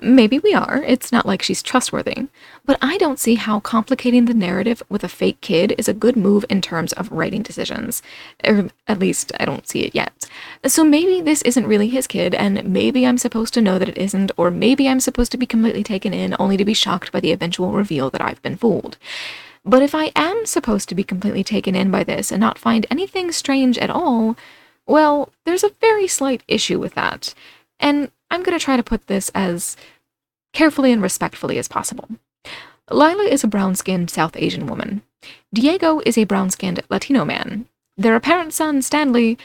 Maybe 0.00 0.38
we 0.38 0.54
are, 0.54 0.82
it's 0.86 1.12
not 1.12 1.26
like 1.26 1.42
she's 1.42 1.62
trustworthy, 1.62 2.28
but 2.64 2.78
I 2.82 2.98
don't 2.98 3.18
see 3.18 3.34
how 3.36 3.60
complicating 3.60 4.24
the 4.24 4.34
narrative 4.34 4.82
with 4.88 5.04
a 5.04 5.08
fake 5.08 5.40
kid 5.40 5.74
is 5.78 5.88
a 5.88 5.94
good 5.94 6.16
move 6.16 6.44
in 6.48 6.60
terms 6.60 6.92
of 6.94 7.10
writing 7.12 7.42
decisions. 7.42 8.02
Or 8.44 8.70
at 8.86 8.98
least 8.98 9.32
I 9.38 9.44
don't 9.44 9.68
see 9.68 9.80
it 9.80 9.94
yet. 9.94 10.28
So 10.66 10.84
maybe 10.84 11.20
this 11.20 11.42
isn't 11.42 11.66
really 11.66 11.88
his 11.88 12.06
kid, 12.06 12.34
and 12.34 12.64
maybe 12.64 13.06
I'm 13.06 13.18
supposed 13.18 13.54
to 13.54 13.60
know 13.60 13.78
that 13.78 13.88
it 13.88 13.98
isn't, 13.98 14.32
or 14.36 14.50
maybe 14.50 14.88
I'm 14.88 15.00
supposed 15.00 15.32
to 15.32 15.38
be 15.38 15.46
completely 15.46 15.82
taken 15.82 16.12
in 16.12 16.34
only 16.38 16.56
to 16.56 16.64
be 16.64 16.74
shocked 16.74 17.12
by 17.12 17.20
the 17.20 17.32
eventual 17.32 17.72
reveal 17.72 18.10
that 18.10 18.22
I've 18.22 18.42
been 18.42 18.56
fooled. 18.56 18.96
But 19.64 19.82
if 19.82 19.94
I 19.94 20.10
am 20.16 20.46
supposed 20.46 20.88
to 20.88 20.94
be 20.94 21.04
completely 21.04 21.44
taken 21.44 21.74
in 21.74 21.90
by 21.90 22.02
this 22.04 22.32
and 22.32 22.40
not 22.40 22.58
find 22.58 22.86
anything 22.90 23.30
strange 23.30 23.76
at 23.78 23.90
all, 23.90 24.36
well, 24.86 25.30
there's 25.44 25.64
a 25.64 25.72
very 25.80 26.06
slight 26.06 26.42
issue 26.48 26.78
with 26.78 26.94
that, 26.94 27.34
and 27.78 28.10
I'm 28.30 28.42
going 28.42 28.58
to 28.58 28.64
try 28.64 28.76
to 28.76 28.82
put 28.82 29.06
this 29.06 29.30
as 29.34 29.76
carefully 30.52 30.92
and 30.92 31.02
respectfully 31.02 31.58
as 31.58 31.68
possible. 31.68 32.08
Lila 32.90 33.24
is 33.24 33.44
a 33.44 33.48
brown 33.48 33.76
skinned 33.76 34.10
South 34.10 34.36
Asian 34.36 34.66
woman. 34.66 35.02
Diego 35.54 36.00
is 36.04 36.18
a 36.18 36.24
brown 36.24 36.50
skinned 36.50 36.82
Latino 36.88 37.24
man. 37.24 37.66
Their 37.96 38.16
apparent 38.16 38.52
son, 38.52 38.82
Stanley, 38.82 39.38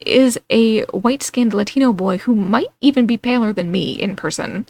is 0.00 0.38
a 0.48 0.82
white 0.84 1.22
skinned 1.22 1.52
Latino 1.52 1.92
boy 1.92 2.18
who 2.18 2.34
might 2.34 2.68
even 2.80 3.06
be 3.06 3.16
paler 3.16 3.52
than 3.52 3.72
me 3.72 3.92
in 3.92 4.16
person. 4.16 4.66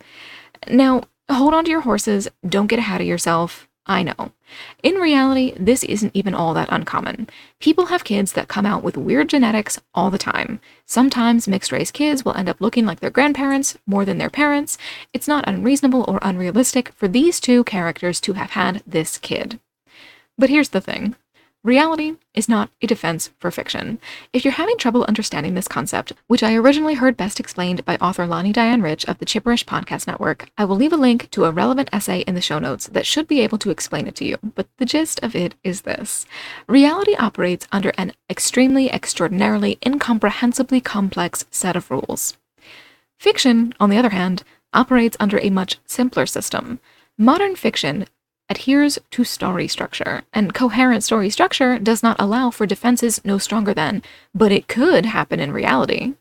Now, 0.69 1.03
hold 1.31 1.55
on 1.55 1.65
to 1.65 1.71
your 1.71 1.83
horses, 1.83 2.29
don't 2.49 2.67
get 2.67 2.79
ahead 2.79 3.01
of 3.01 3.07
yourself. 3.07 3.68
I 3.89 4.03
know. 4.03 4.33
In 4.83 4.97
reality, 4.97 5.55
this 5.59 5.83
isn't 5.85 6.15
even 6.15 6.35
all 6.35 6.53
that 6.55 6.69
uncommon. 6.71 7.29
People 7.59 7.87
have 7.87 8.05
kids 8.05 8.35
that 8.35 8.47
come 8.47 8.67
out 8.67 8.83
with 8.85 8.99
weird 8.99 9.31
genetics 9.31 9.81
all 9.95 10.11
the 10.11 10.19
time. 10.19 10.61
Sometimes 10.85 11.49
mixed 11.49 11.73
race 11.73 11.91
kids 11.91 12.23
will 12.25 12.35
end 12.35 12.51
up 12.51 12.61
looking 12.61 12.85
like 12.85 13.01
their 13.01 13.11
grandparents 13.11 13.79
more 13.87 14.05
than 14.05 14.19
their 14.19 14.31
parents. 14.31 14.77
It's 15.15 15.29
not 15.29 15.49
unreasonable 15.49 16.05
or 16.07 16.19
unrealistic 16.21 16.93
for 16.93 17.09
these 17.09 17.41
two 17.41 17.65
characters 17.65 18.21
to 18.23 18.35
have 18.35 18.51
had 18.51 18.83
this 18.87 19.17
kid. 19.17 19.59
But 20.37 20.51
here's 20.51 20.69
the 20.69 20.81
thing 20.83 21.17
Reality 21.65 22.15
is 22.35 22.49
not 22.49 22.71
a 22.81 22.87
defense 22.87 23.31
for 23.41 23.51
fiction. 23.51 23.99
If 24.33 24.45
you're 24.45 24.53
having 24.53 24.79
trouble 24.79 25.05
understanding 25.05 25.55
this 25.55 25.67
concept, 25.67 26.13
which 26.29 26.45
I 26.45 26.55
originally 26.55 26.95
heard 26.95 27.17
best 27.17 27.41
explained 27.41 27.85
by 27.85 27.97
author 27.97 28.29
Lani 28.29 28.53
Diane 28.53 28.81
Rich 28.81 29.05
of 29.07 29.19
the 29.19 29.27
Chipperish 29.27 29.65
Podcast 29.65 30.07
Network, 30.07 30.51
I 30.57 30.65
will 30.65 30.77
leave 30.77 30.93
a 30.93 30.97
link 30.97 31.29
to 31.33 31.47
a 31.47 31.51
relevant 31.51 31.89
essay 31.93 32.21
in 32.21 32.37
the 32.37 32.41
show 32.41 32.61
notes 32.61 32.87
that 32.87 33.07
should 33.07 33.27
be 33.27 33.41
able 33.41 33.59
to 33.59 33.71
explain 33.71 34.07
it 34.07 34.15
to 34.17 34.25
you. 34.25 34.39
But 34.55 34.69
the 34.77 34.87
gist 34.87 35.19
of 35.25 35.35
it 35.35 35.57
is 35.65 35.81
this 35.81 36.27
reality 36.69 37.17
operates 37.17 37.67
under 37.73 37.93
an 37.99 38.13
extremely, 38.31 38.89
extraordinarily, 38.89 39.79
incomprehensibly 39.85 40.81
complex 40.81 41.45
set 41.51 41.75
of 41.75 41.91
rules. 41.91 42.37
Fiction, 43.19 43.75
on 43.81 43.91
the 43.91 43.99
other 43.99 44.11
hand, 44.11 44.45
operates 44.73 45.17
under 45.19 45.41
a 45.41 45.51
much 45.51 45.81
simpler 45.87 46.25
system. 46.25 46.79
Modern 47.19 47.57
fiction 47.57 48.07
adheres 48.49 48.99
to 49.11 49.25
story 49.25 49.69
structure, 49.69 50.23
and 50.33 50.55
coherent 50.55 51.05
story 51.05 51.31
structure 51.31 51.79
does 51.79 52.03
not 52.03 52.17
allow 52.19 52.51
for 52.51 52.67
defenses 52.67 53.21
no 53.25 53.39
stronger 53.39 53.75
than, 53.75 54.03
but 54.35 54.53
it 54.53 54.69
could 54.69 55.07
happen 55.07 55.41
in 55.41 55.53
reality. 55.53 56.15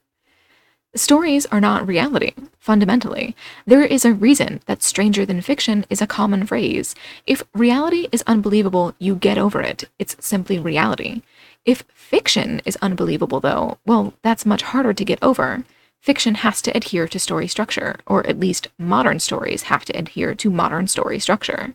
Stories 0.95 1.45
are 1.47 1.61
not 1.61 1.87
reality, 1.87 2.33
fundamentally. 2.59 3.35
There 3.65 3.83
is 3.83 4.03
a 4.03 4.13
reason 4.13 4.61
that 4.65 4.81
stranger 4.81 5.25
than 5.25 5.41
fiction 5.41 5.85
is 5.89 6.01
a 6.01 6.07
common 6.07 6.45
phrase. 6.45 6.95
If 7.27 7.43
reality 7.53 8.07
is 8.11 8.23
unbelievable, 8.25 8.95
you 8.97 9.15
get 9.15 9.37
over 9.37 9.61
it. 9.61 9.83
It's 9.99 10.15
simply 10.19 10.57
reality. 10.57 11.21
If 11.65 11.83
fiction 11.93 12.61
is 12.65 12.77
unbelievable, 12.81 13.39
though, 13.39 13.77
well, 13.85 14.13
that's 14.23 14.45
much 14.45 14.63
harder 14.63 14.93
to 14.93 15.05
get 15.05 15.19
over. 15.21 15.63
Fiction 15.99 16.35
has 16.35 16.61
to 16.61 16.75
adhere 16.75 17.07
to 17.09 17.19
story 17.19 17.47
structure, 17.47 17.97
or 18.05 18.25
at 18.25 18.39
least 18.39 18.69
modern 18.79 19.19
stories 19.19 19.63
have 19.63 19.83
to 19.85 19.97
adhere 19.97 20.33
to 20.35 20.49
modern 20.49 20.87
story 20.87 21.19
structure. 21.19 21.73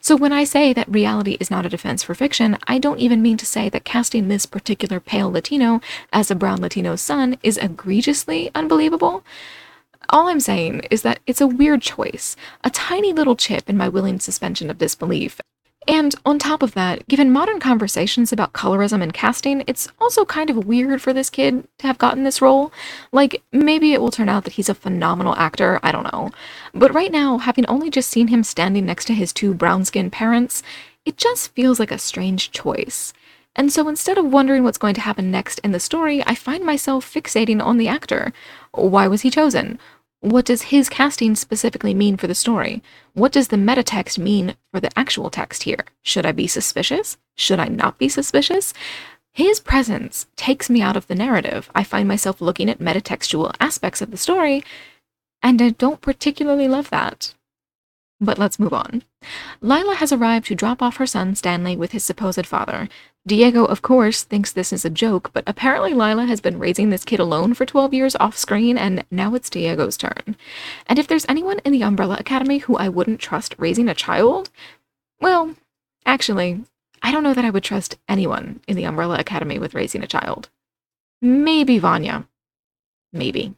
So 0.00 0.16
when 0.16 0.32
I 0.32 0.44
say 0.44 0.72
that 0.72 0.88
reality 0.90 1.36
is 1.40 1.50
not 1.50 1.66
a 1.66 1.68
defense 1.68 2.02
for 2.02 2.14
fiction, 2.14 2.56
I 2.66 2.78
don't 2.78 3.00
even 3.00 3.22
mean 3.22 3.36
to 3.38 3.46
say 3.46 3.68
that 3.68 3.84
casting 3.84 4.28
this 4.28 4.46
particular 4.46 5.00
pale 5.00 5.30
Latino 5.30 5.80
as 6.12 6.30
a 6.30 6.34
brown 6.34 6.60
Latino's 6.60 7.00
son 7.00 7.36
is 7.42 7.58
egregiously 7.58 8.50
unbelievable. 8.54 9.24
All 10.08 10.28
I'm 10.28 10.40
saying 10.40 10.80
is 10.90 11.02
that 11.02 11.20
it's 11.26 11.40
a 11.40 11.46
weird 11.46 11.82
choice, 11.82 12.36
a 12.64 12.70
tiny 12.70 13.12
little 13.12 13.36
chip 13.36 13.68
in 13.68 13.76
my 13.76 13.88
willing 13.88 14.18
suspension 14.18 14.70
of 14.70 14.78
disbelief, 14.78 15.40
and 15.90 16.14
on 16.24 16.38
top 16.38 16.62
of 16.62 16.74
that, 16.74 17.08
given 17.08 17.32
modern 17.32 17.58
conversations 17.58 18.32
about 18.32 18.52
colorism 18.52 19.02
and 19.02 19.12
casting, 19.12 19.64
it's 19.66 19.88
also 20.00 20.24
kind 20.24 20.48
of 20.48 20.64
weird 20.64 21.02
for 21.02 21.12
this 21.12 21.28
kid 21.28 21.66
to 21.78 21.86
have 21.88 21.98
gotten 21.98 22.22
this 22.22 22.40
role. 22.40 22.72
Like, 23.10 23.42
maybe 23.50 23.92
it 23.92 24.00
will 24.00 24.12
turn 24.12 24.28
out 24.28 24.44
that 24.44 24.52
he's 24.52 24.68
a 24.68 24.74
phenomenal 24.74 25.34
actor, 25.34 25.80
I 25.82 25.90
don't 25.90 26.12
know. 26.12 26.30
But 26.72 26.94
right 26.94 27.10
now, 27.10 27.38
having 27.38 27.66
only 27.66 27.90
just 27.90 28.08
seen 28.08 28.28
him 28.28 28.44
standing 28.44 28.86
next 28.86 29.06
to 29.06 29.14
his 29.14 29.32
two 29.32 29.52
brown 29.52 29.84
skinned 29.84 30.12
parents, 30.12 30.62
it 31.04 31.16
just 31.16 31.52
feels 31.54 31.80
like 31.80 31.90
a 31.90 31.98
strange 31.98 32.52
choice. 32.52 33.12
And 33.56 33.72
so 33.72 33.88
instead 33.88 34.16
of 34.16 34.26
wondering 34.26 34.62
what's 34.62 34.78
going 34.78 34.94
to 34.94 35.00
happen 35.00 35.32
next 35.32 35.58
in 35.64 35.72
the 35.72 35.80
story, 35.80 36.22
I 36.24 36.36
find 36.36 36.64
myself 36.64 37.12
fixating 37.12 37.60
on 37.60 37.78
the 37.78 37.88
actor. 37.88 38.32
Why 38.70 39.08
was 39.08 39.22
he 39.22 39.30
chosen? 39.30 39.80
What 40.20 40.44
does 40.44 40.62
his 40.62 40.90
casting 40.90 41.34
specifically 41.34 41.94
mean 41.94 42.18
for 42.18 42.26
the 42.26 42.34
story? 42.34 42.82
What 43.14 43.32
does 43.32 43.48
the 43.48 43.56
meta 43.56 43.82
text 43.82 44.18
mean 44.18 44.54
for 44.70 44.78
the 44.78 44.90
actual 44.98 45.30
text 45.30 45.62
here? 45.62 45.84
Should 46.02 46.26
I 46.26 46.32
be 46.32 46.46
suspicious? 46.46 47.16
Should 47.36 47.58
I 47.58 47.68
not 47.68 47.96
be 47.96 48.08
suspicious? 48.08 48.74
His 49.32 49.60
presence 49.60 50.26
takes 50.36 50.68
me 50.68 50.82
out 50.82 50.96
of 50.96 51.06
the 51.06 51.14
narrative. 51.14 51.70
I 51.74 51.84
find 51.84 52.06
myself 52.06 52.42
looking 52.42 52.68
at 52.68 52.80
metatextual 52.80 53.54
aspects 53.60 54.02
of 54.02 54.10
the 54.10 54.18
story, 54.18 54.62
and 55.42 55.62
I 55.62 55.70
don't 55.70 56.02
particularly 56.02 56.68
love 56.68 56.90
that. 56.90 57.32
But 58.20 58.38
let's 58.38 58.58
move 58.58 58.74
on. 58.74 59.02
Lila 59.62 59.94
has 59.94 60.12
arrived 60.12 60.46
to 60.48 60.54
drop 60.54 60.82
off 60.82 60.96
her 60.98 61.06
son 61.06 61.34
Stanley 61.34 61.76
with 61.76 61.92
his 61.92 62.04
supposed 62.04 62.44
father. 62.44 62.90
Diego, 63.26 63.64
of 63.66 63.82
course, 63.82 64.22
thinks 64.24 64.50
this 64.50 64.72
is 64.72 64.84
a 64.84 64.90
joke, 64.90 65.30
but 65.34 65.44
apparently 65.46 65.92
Lila 65.92 66.24
has 66.24 66.40
been 66.40 66.58
raising 66.58 66.88
this 66.88 67.04
kid 67.04 67.20
alone 67.20 67.52
for 67.52 67.66
12 67.66 67.92
years 67.92 68.16
off 68.16 68.36
screen, 68.36 68.78
and 68.78 69.04
now 69.10 69.34
it's 69.34 69.50
Diego's 69.50 69.98
turn. 69.98 70.36
And 70.86 70.98
if 70.98 71.06
there's 71.06 71.26
anyone 71.28 71.58
in 71.58 71.72
the 71.72 71.82
Umbrella 71.82 72.16
Academy 72.18 72.58
who 72.58 72.76
I 72.76 72.88
wouldn't 72.88 73.20
trust 73.20 73.54
raising 73.58 73.88
a 73.88 73.94
child, 73.94 74.48
well, 75.20 75.54
actually, 76.06 76.64
I 77.02 77.12
don't 77.12 77.22
know 77.22 77.34
that 77.34 77.44
I 77.44 77.50
would 77.50 77.62
trust 77.62 77.98
anyone 78.08 78.60
in 78.66 78.76
the 78.76 78.84
Umbrella 78.84 79.18
Academy 79.18 79.58
with 79.58 79.74
raising 79.74 80.02
a 80.02 80.08
child. 80.08 80.48
Maybe 81.20 81.78
Vanya. 81.78 82.26
Maybe. 83.12 83.54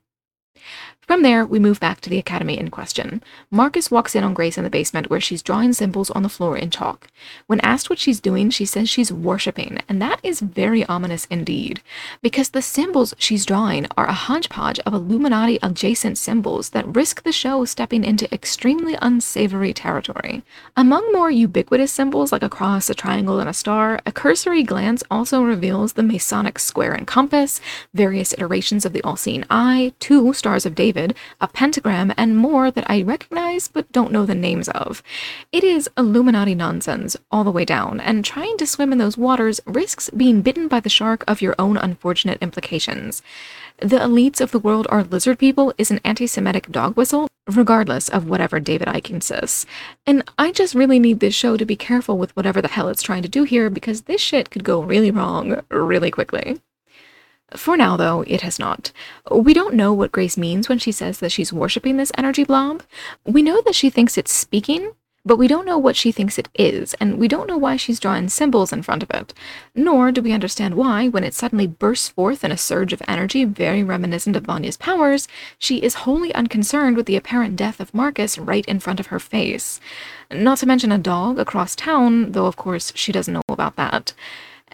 From 1.12 1.20
there, 1.20 1.44
we 1.44 1.58
move 1.58 1.78
back 1.78 2.00
to 2.00 2.08
the 2.08 2.16
academy 2.16 2.58
in 2.58 2.70
question. 2.70 3.22
Marcus 3.50 3.90
walks 3.90 4.14
in 4.14 4.24
on 4.24 4.32
Grace 4.32 4.56
in 4.56 4.64
the 4.64 4.70
basement 4.70 5.10
where 5.10 5.20
she's 5.20 5.42
drawing 5.42 5.74
symbols 5.74 6.10
on 6.10 6.22
the 6.22 6.30
floor 6.30 6.56
in 6.56 6.70
chalk. 6.70 7.06
When 7.46 7.60
asked 7.60 7.90
what 7.90 7.98
she's 7.98 8.18
doing, 8.18 8.48
she 8.48 8.64
says 8.64 8.88
she's 8.88 9.12
worshipping, 9.12 9.82
and 9.90 10.00
that 10.00 10.20
is 10.22 10.40
very 10.40 10.86
ominous 10.86 11.26
indeed, 11.26 11.82
because 12.22 12.48
the 12.48 12.62
symbols 12.62 13.12
she's 13.18 13.44
drawing 13.44 13.88
are 13.94 14.06
a 14.06 14.14
hodgepodge 14.14 14.78
of 14.86 14.94
Illuminati 14.94 15.58
adjacent 15.62 16.16
symbols 16.16 16.70
that 16.70 16.96
risk 16.96 17.24
the 17.24 17.30
show 17.30 17.66
stepping 17.66 18.04
into 18.04 18.32
extremely 18.32 18.96
unsavory 19.02 19.74
territory. 19.74 20.42
Among 20.78 21.12
more 21.12 21.30
ubiquitous 21.30 21.92
symbols 21.92 22.32
like 22.32 22.42
a 22.42 22.48
cross, 22.48 22.88
a 22.88 22.94
triangle, 22.94 23.38
and 23.38 23.50
a 23.50 23.52
star, 23.52 24.00
a 24.06 24.12
cursory 24.12 24.62
glance 24.62 25.02
also 25.10 25.42
reveals 25.42 25.92
the 25.92 26.02
Masonic 26.02 26.58
square 26.58 26.94
and 26.94 27.06
compass, 27.06 27.60
various 27.92 28.32
iterations 28.32 28.86
of 28.86 28.94
the 28.94 29.02
all 29.02 29.16
seeing 29.16 29.44
eye, 29.50 29.92
two 30.00 30.32
stars 30.32 30.64
of 30.64 30.74
David 30.74 31.01
David, 31.02 31.16
a 31.40 31.48
pentagram, 31.48 32.12
and 32.16 32.36
more 32.36 32.70
that 32.70 32.88
I 32.88 33.02
recognize 33.02 33.66
but 33.66 33.90
don't 33.90 34.12
know 34.12 34.24
the 34.24 34.36
names 34.36 34.68
of. 34.68 35.02
It 35.50 35.64
is 35.64 35.90
Illuminati 35.98 36.54
nonsense 36.54 37.16
all 37.32 37.42
the 37.42 37.50
way 37.50 37.64
down, 37.64 37.98
and 38.00 38.24
trying 38.24 38.56
to 38.58 38.66
swim 38.68 38.92
in 38.92 38.98
those 38.98 39.18
waters 39.18 39.60
risks 39.66 40.10
being 40.10 40.42
bitten 40.42 40.68
by 40.68 40.78
the 40.78 40.88
shark 40.88 41.24
of 41.26 41.42
your 41.42 41.56
own 41.58 41.76
unfortunate 41.76 42.38
implications. 42.40 43.20
The 43.78 43.98
elites 43.98 44.40
of 44.40 44.52
the 44.52 44.60
world 44.60 44.86
are 44.90 45.02
lizard 45.02 45.40
people 45.40 45.74
is 45.76 45.90
an 45.90 46.00
anti 46.04 46.28
Semitic 46.28 46.70
dog 46.70 46.96
whistle, 46.96 47.26
regardless 47.48 48.08
of 48.08 48.28
whatever 48.28 48.60
David 48.60 48.86
Icke 48.86 49.10
insists. 49.10 49.66
And 50.06 50.22
I 50.38 50.52
just 50.52 50.76
really 50.76 51.00
need 51.00 51.18
this 51.18 51.34
show 51.34 51.56
to 51.56 51.64
be 51.64 51.74
careful 51.74 52.16
with 52.16 52.36
whatever 52.36 52.62
the 52.62 52.68
hell 52.68 52.88
it's 52.88 53.02
trying 53.02 53.22
to 53.22 53.28
do 53.28 53.42
here 53.42 53.70
because 53.70 54.02
this 54.02 54.20
shit 54.20 54.50
could 54.50 54.62
go 54.62 54.82
really 54.82 55.10
wrong 55.10 55.62
really 55.68 56.12
quickly. 56.12 56.60
For 57.56 57.76
now, 57.76 57.96
though, 57.96 58.24
it 58.26 58.40
has 58.42 58.58
not. 58.58 58.92
We 59.30 59.54
don't 59.54 59.74
know 59.74 59.92
what 59.92 60.12
Grace 60.12 60.36
means 60.36 60.68
when 60.68 60.78
she 60.78 60.92
says 60.92 61.18
that 61.18 61.32
she's 61.32 61.52
worshipping 61.52 61.96
this 61.96 62.12
energy 62.16 62.44
blob. 62.44 62.82
We 63.26 63.42
know 63.42 63.60
that 63.62 63.74
she 63.74 63.90
thinks 63.90 64.16
it's 64.16 64.32
speaking, 64.32 64.92
but 65.24 65.36
we 65.36 65.46
don't 65.46 65.66
know 65.66 65.78
what 65.78 65.94
she 65.94 66.10
thinks 66.10 66.36
it 66.36 66.48
is, 66.54 66.94
and 66.94 67.16
we 67.16 67.28
don't 67.28 67.46
know 67.46 67.56
why 67.56 67.76
she's 67.76 68.00
drawing 68.00 68.28
symbols 68.28 68.72
in 68.72 68.82
front 68.82 69.04
of 69.04 69.10
it. 69.10 69.32
Nor 69.72 70.10
do 70.10 70.20
we 70.20 70.32
understand 70.32 70.74
why, 70.74 71.06
when 71.08 71.22
it 71.22 71.34
suddenly 71.34 71.66
bursts 71.68 72.08
forth 72.08 72.42
in 72.42 72.50
a 72.50 72.56
surge 72.56 72.92
of 72.92 73.02
energy 73.06 73.44
very 73.44 73.84
reminiscent 73.84 74.34
of 74.34 74.44
Vanya's 74.44 74.76
powers, 74.76 75.28
she 75.58 75.76
is 75.76 75.94
wholly 75.94 76.34
unconcerned 76.34 76.96
with 76.96 77.06
the 77.06 77.16
apparent 77.16 77.54
death 77.54 77.78
of 77.78 77.94
Marcus 77.94 78.36
right 78.36 78.66
in 78.66 78.80
front 78.80 78.98
of 78.98 79.08
her 79.08 79.20
face. 79.20 79.78
Not 80.32 80.58
to 80.58 80.66
mention 80.66 80.90
a 80.90 80.98
dog 80.98 81.38
across 81.38 81.76
town, 81.76 82.32
though 82.32 82.46
of 82.46 82.56
course 82.56 82.92
she 82.96 83.12
doesn't 83.12 83.34
know 83.34 83.42
about 83.48 83.76
that. 83.76 84.14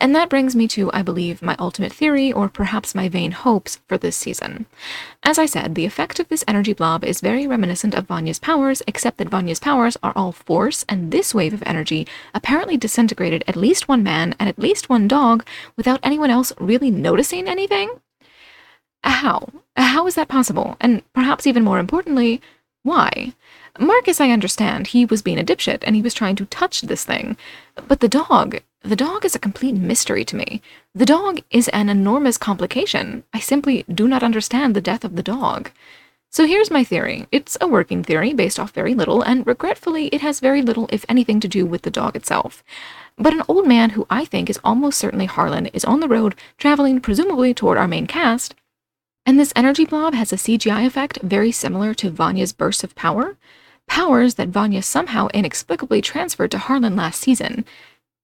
And 0.01 0.15
that 0.15 0.29
brings 0.29 0.55
me 0.57 0.69
to, 0.69 0.91
I 0.93 1.03
believe, 1.03 1.43
my 1.43 1.57
ultimate 1.59 1.93
theory, 1.93 2.33
or 2.33 2.49
perhaps 2.49 2.95
my 2.95 3.09
vain 3.09 3.33
hopes, 3.33 3.81
for 3.89 3.99
this 3.99 4.17
season. 4.17 4.67
As 5.25 5.39
I 5.39 5.47
said, 5.47 5.75
the 5.75 5.85
effect 5.85 6.21
of 6.21 6.29
this 6.29 6.45
energy 6.47 6.73
blob 6.73 7.05
is 7.05 7.21
very 7.21 7.47
reminiscent 7.47 7.95
of 7.95 8.07
Vanya's 8.07 8.39
powers, 8.39 8.81
except 8.87 9.19
that 9.19 9.29
Vanya's 9.29 9.59
powers 9.59 9.97
are 10.03 10.13
all 10.15 10.33
force, 10.33 10.85
and 10.89 11.11
this 11.11 11.35
wave 11.35 11.53
of 11.53 11.63
energy 11.67 12.07
apparently 12.33 12.77
disintegrated 12.77 13.43
at 13.49 13.57
least 13.57 13.89
one 13.89 14.03
man 14.03 14.35
and 14.39 14.49
at 14.49 14.59
least 14.59 14.89
one 14.89 15.09
dog 15.09 15.45
without 15.77 16.01
anyone 16.03 16.31
else 16.31 16.53
really 16.61 16.91
noticing 16.91 17.49
anything? 17.49 18.01
How? 19.03 19.49
How 19.77 20.07
is 20.07 20.15
that 20.15 20.29
possible? 20.29 20.77
And 20.81 21.03
perhaps 21.13 21.47
even 21.47 21.65
more 21.65 21.79
importantly, 21.79 22.41
why? 22.83 23.33
Marcus, 23.79 24.21
I 24.21 24.31
understand, 24.31 24.89
he 24.89 25.05
was 25.05 25.23
being 25.23 25.39
a 25.39 25.45
dipshit 25.45 25.79
and 25.83 25.95
he 25.95 26.03
was 26.03 26.15
trying 26.15 26.37
to 26.37 26.47
touch 26.47 26.83
this 26.83 27.05
thing. 27.05 27.37
But 27.87 28.01
the 28.01 28.09
dog, 28.09 28.61
the 28.83 28.97
dog 28.97 29.25
is 29.25 29.35
a 29.35 29.41
complete 29.41 29.75
mystery 29.75 30.25
to 30.25 30.37
me. 30.37 30.63
The 30.95 31.07
dog 31.07 31.41
is 31.51 31.69
an 31.69 31.89
enormous 31.89 32.39
complication. 32.39 33.25
I 33.35 33.41
simply 33.41 33.85
do 33.93 34.07
not 34.07 34.23
understand 34.23 34.75
the 34.75 34.81
death 34.81 35.05
of 35.05 35.17
the 35.17 35.23
dog. 35.23 35.71
So 36.31 36.47
here's 36.47 36.71
my 36.71 36.85
theory. 36.85 37.27
It's 37.33 37.57
a 37.61 37.67
working 37.67 38.05
theory 38.05 38.35
based 38.35 38.61
off 38.61 38.73
very 38.73 38.95
little, 38.95 39.23
and 39.23 39.47
regretfully, 39.47 40.09
it 40.09 40.21
has 40.21 40.41
very 40.41 40.63
little, 40.63 40.89
if 40.93 41.05
anything, 41.09 41.41
to 41.41 41.49
do 41.49 41.65
with 41.67 41.83
the 41.83 41.91
dog 41.91 42.15
itself. 42.17 42.63
But 43.17 43.33
an 43.33 43.43
old 43.49 43.67
man 43.67 43.91
who 43.91 44.07
I 44.11 44.25
think 44.25 44.49
is 44.49 44.61
almost 44.63 44.99
certainly 44.99 45.27
Harlan 45.27 45.67
is 45.67 45.85
on 45.85 46.01
the 46.01 46.09
road, 46.09 46.35
traveling 46.59 47.01
presumably 47.01 47.55
toward 47.55 47.79
our 47.79 47.89
main 47.89 48.07
cast, 48.07 48.55
and 49.29 49.39
this 49.39 49.53
energy 49.57 49.85
blob 49.85 50.15
has 50.15 50.33
a 50.33 50.37
CGI 50.37 50.87
effect 50.87 51.19
very 51.23 51.53
similar 51.53 51.93
to 51.95 52.11
Vanya's 52.11 52.53
bursts 52.53 52.85
of 52.85 52.95
power, 52.95 53.37
powers 53.87 54.37
that 54.37 54.49
Vanya 54.49 54.83
somehow 54.83 55.29
inexplicably 55.35 56.01
transferred 56.01 56.51
to 56.53 56.59
Harlan 56.59 56.97
last 56.97 57.21
season 57.21 57.65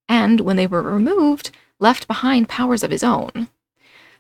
and 0.08 0.40
when 0.40 0.56
they 0.56 0.66
were 0.66 0.82
removed, 0.82 1.50
left 1.78 2.06
behind 2.06 2.48
powers 2.48 2.82
of 2.82 2.90
his 2.90 3.04
own. 3.04 3.48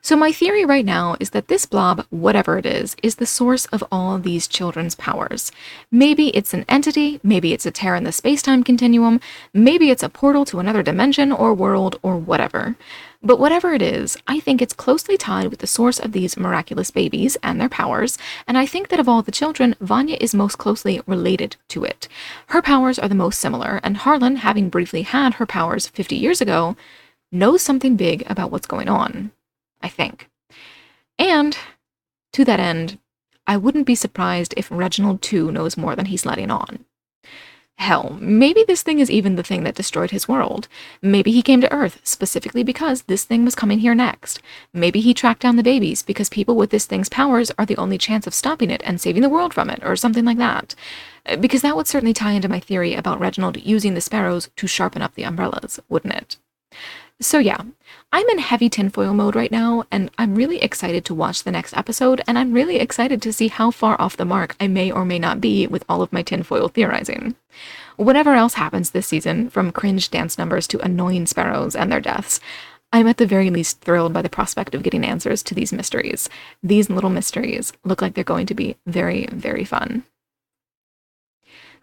So, 0.04 0.16
my 0.16 0.32
theory 0.32 0.66
right 0.66 0.84
now 0.84 1.16
is 1.18 1.30
that 1.30 1.48
this 1.48 1.64
blob, 1.64 2.04
whatever 2.10 2.58
it 2.58 2.66
is, 2.66 2.94
is 3.02 3.14
the 3.14 3.24
source 3.24 3.64
of 3.66 3.82
all 3.90 4.18
these 4.18 4.46
children's 4.46 4.94
powers. 4.94 5.50
Maybe 5.90 6.28
it's 6.36 6.52
an 6.52 6.66
entity, 6.68 7.20
maybe 7.22 7.54
it's 7.54 7.64
a 7.64 7.70
tear 7.70 7.94
in 7.94 8.04
the 8.04 8.12
space 8.12 8.42
time 8.42 8.62
continuum, 8.62 9.18
maybe 9.54 9.90
it's 9.90 10.02
a 10.02 10.10
portal 10.10 10.44
to 10.44 10.58
another 10.60 10.82
dimension 10.82 11.32
or 11.32 11.54
world 11.54 11.98
or 12.02 12.18
whatever. 12.18 12.76
But 13.26 13.40
whatever 13.40 13.72
it 13.72 13.80
is, 13.80 14.18
I 14.26 14.38
think 14.38 14.60
it's 14.60 14.74
closely 14.74 15.16
tied 15.16 15.48
with 15.48 15.60
the 15.60 15.66
source 15.66 15.98
of 15.98 16.12
these 16.12 16.36
miraculous 16.36 16.90
babies 16.90 17.38
and 17.42 17.58
their 17.58 17.70
powers, 17.70 18.18
and 18.46 18.58
I 18.58 18.66
think 18.66 18.88
that 18.88 19.00
of 19.00 19.08
all 19.08 19.22
the 19.22 19.32
children, 19.32 19.74
Vanya 19.80 20.18
is 20.20 20.34
most 20.34 20.58
closely 20.58 21.00
related 21.06 21.56
to 21.68 21.84
it. 21.84 22.06
Her 22.48 22.60
powers 22.60 22.98
are 22.98 23.08
the 23.08 23.14
most 23.14 23.40
similar, 23.40 23.80
and 23.82 23.96
Harlan, 23.96 24.36
having 24.36 24.68
briefly 24.68 25.02
had 25.02 25.34
her 25.34 25.46
powers 25.46 25.86
50 25.88 26.14
years 26.14 26.42
ago, 26.42 26.76
knows 27.32 27.62
something 27.62 27.96
big 27.96 28.24
about 28.26 28.50
what's 28.50 28.66
going 28.66 28.90
on. 28.90 29.32
I 29.80 29.88
think. 29.88 30.28
And 31.18 31.56
to 32.34 32.44
that 32.44 32.60
end, 32.60 32.98
I 33.46 33.56
wouldn't 33.56 33.86
be 33.86 33.94
surprised 33.94 34.52
if 34.56 34.70
Reginald 34.70 35.22
too 35.22 35.50
knows 35.50 35.78
more 35.78 35.96
than 35.96 36.06
he's 36.06 36.26
letting 36.26 36.50
on. 36.50 36.84
Hell, 37.76 38.16
maybe 38.20 38.64
this 38.66 38.82
thing 38.82 39.00
is 39.00 39.10
even 39.10 39.34
the 39.34 39.42
thing 39.42 39.64
that 39.64 39.74
destroyed 39.74 40.10
his 40.12 40.28
world. 40.28 40.68
Maybe 41.02 41.32
he 41.32 41.42
came 41.42 41.60
to 41.60 41.72
Earth 41.72 42.00
specifically 42.04 42.62
because 42.62 43.02
this 43.02 43.24
thing 43.24 43.44
was 43.44 43.56
coming 43.56 43.80
here 43.80 43.94
next. 43.94 44.40
Maybe 44.72 45.00
he 45.00 45.12
tracked 45.12 45.42
down 45.42 45.56
the 45.56 45.62
babies 45.62 46.02
because 46.02 46.28
people 46.28 46.54
with 46.54 46.70
this 46.70 46.86
thing's 46.86 47.08
powers 47.08 47.50
are 47.58 47.66
the 47.66 47.76
only 47.76 47.98
chance 47.98 48.26
of 48.26 48.34
stopping 48.34 48.70
it 48.70 48.80
and 48.84 49.00
saving 49.00 49.22
the 49.22 49.28
world 49.28 49.52
from 49.52 49.68
it, 49.70 49.80
or 49.82 49.96
something 49.96 50.24
like 50.24 50.38
that. 50.38 50.74
Uh, 51.26 51.36
because 51.36 51.62
that 51.62 51.76
would 51.76 51.88
certainly 51.88 52.14
tie 52.14 52.32
into 52.32 52.48
my 52.48 52.60
theory 52.60 52.94
about 52.94 53.20
Reginald 53.20 53.56
using 53.56 53.94
the 53.94 54.00
sparrows 54.00 54.48
to 54.56 54.66
sharpen 54.66 55.02
up 55.02 55.14
the 55.14 55.24
umbrellas, 55.24 55.80
wouldn't 55.88 56.14
it? 56.14 56.36
So, 57.20 57.38
yeah, 57.38 57.60
I'm 58.14 58.28
in 58.28 58.38
heavy 58.38 58.68
tinfoil 58.68 59.12
mode 59.12 59.34
right 59.34 59.50
now, 59.50 59.82
and 59.90 60.08
I'm 60.18 60.36
really 60.36 60.62
excited 60.62 61.04
to 61.06 61.14
watch 61.16 61.42
the 61.42 61.50
next 61.50 61.76
episode, 61.76 62.22
and 62.28 62.38
I'm 62.38 62.52
really 62.52 62.76
excited 62.76 63.20
to 63.20 63.32
see 63.32 63.48
how 63.48 63.72
far 63.72 64.00
off 64.00 64.16
the 64.16 64.24
mark 64.24 64.54
I 64.60 64.68
may 64.68 64.92
or 64.92 65.04
may 65.04 65.18
not 65.18 65.40
be 65.40 65.66
with 65.66 65.84
all 65.88 66.00
of 66.00 66.12
my 66.12 66.22
tinfoil 66.22 66.68
theorizing. 66.68 67.34
Whatever 67.96 68.34
else 68.34 68.54
happens 68.54 68.92
this 68.92 69.08
season, 69.08 69.50
from 69.50 69.72
cringe 69.72 70.12
dance 70.12 70.38
numbers 70.38 70.68
to 70.68 70.78
annoying 70.78 71.26
sparrows 71.26 71.74
and 71.74 71.90
their 71.90 71.98
deaths, 72.00 72.38
I'm 72.92 73.08
at 73.08 73.16
the 73.16 73.26
very 73.26 73.50
least 73.50 73.80
thrilled 73.80 74.12
by 74.12 74.22
the 74.22 74.28
prospect 74.28 74.76
of 74.76 74.84
getting 74.84 75.04
answers 75.04 75.42
to 75.42 75.54
these 75.56 75.72
mysteries. 75.72 76.28
These 76.62 76.88
little 76.88 77.10
mysteries 77.10 77.72
look 77.82 78.00
like 78.00 78.14
they're 78.14 78.22
going 78.22 78.46
to 78.46 78.54
be 78.54 78.76
very, 78.86 79.26
very 79.32 79.64
fun. 79.64 80.04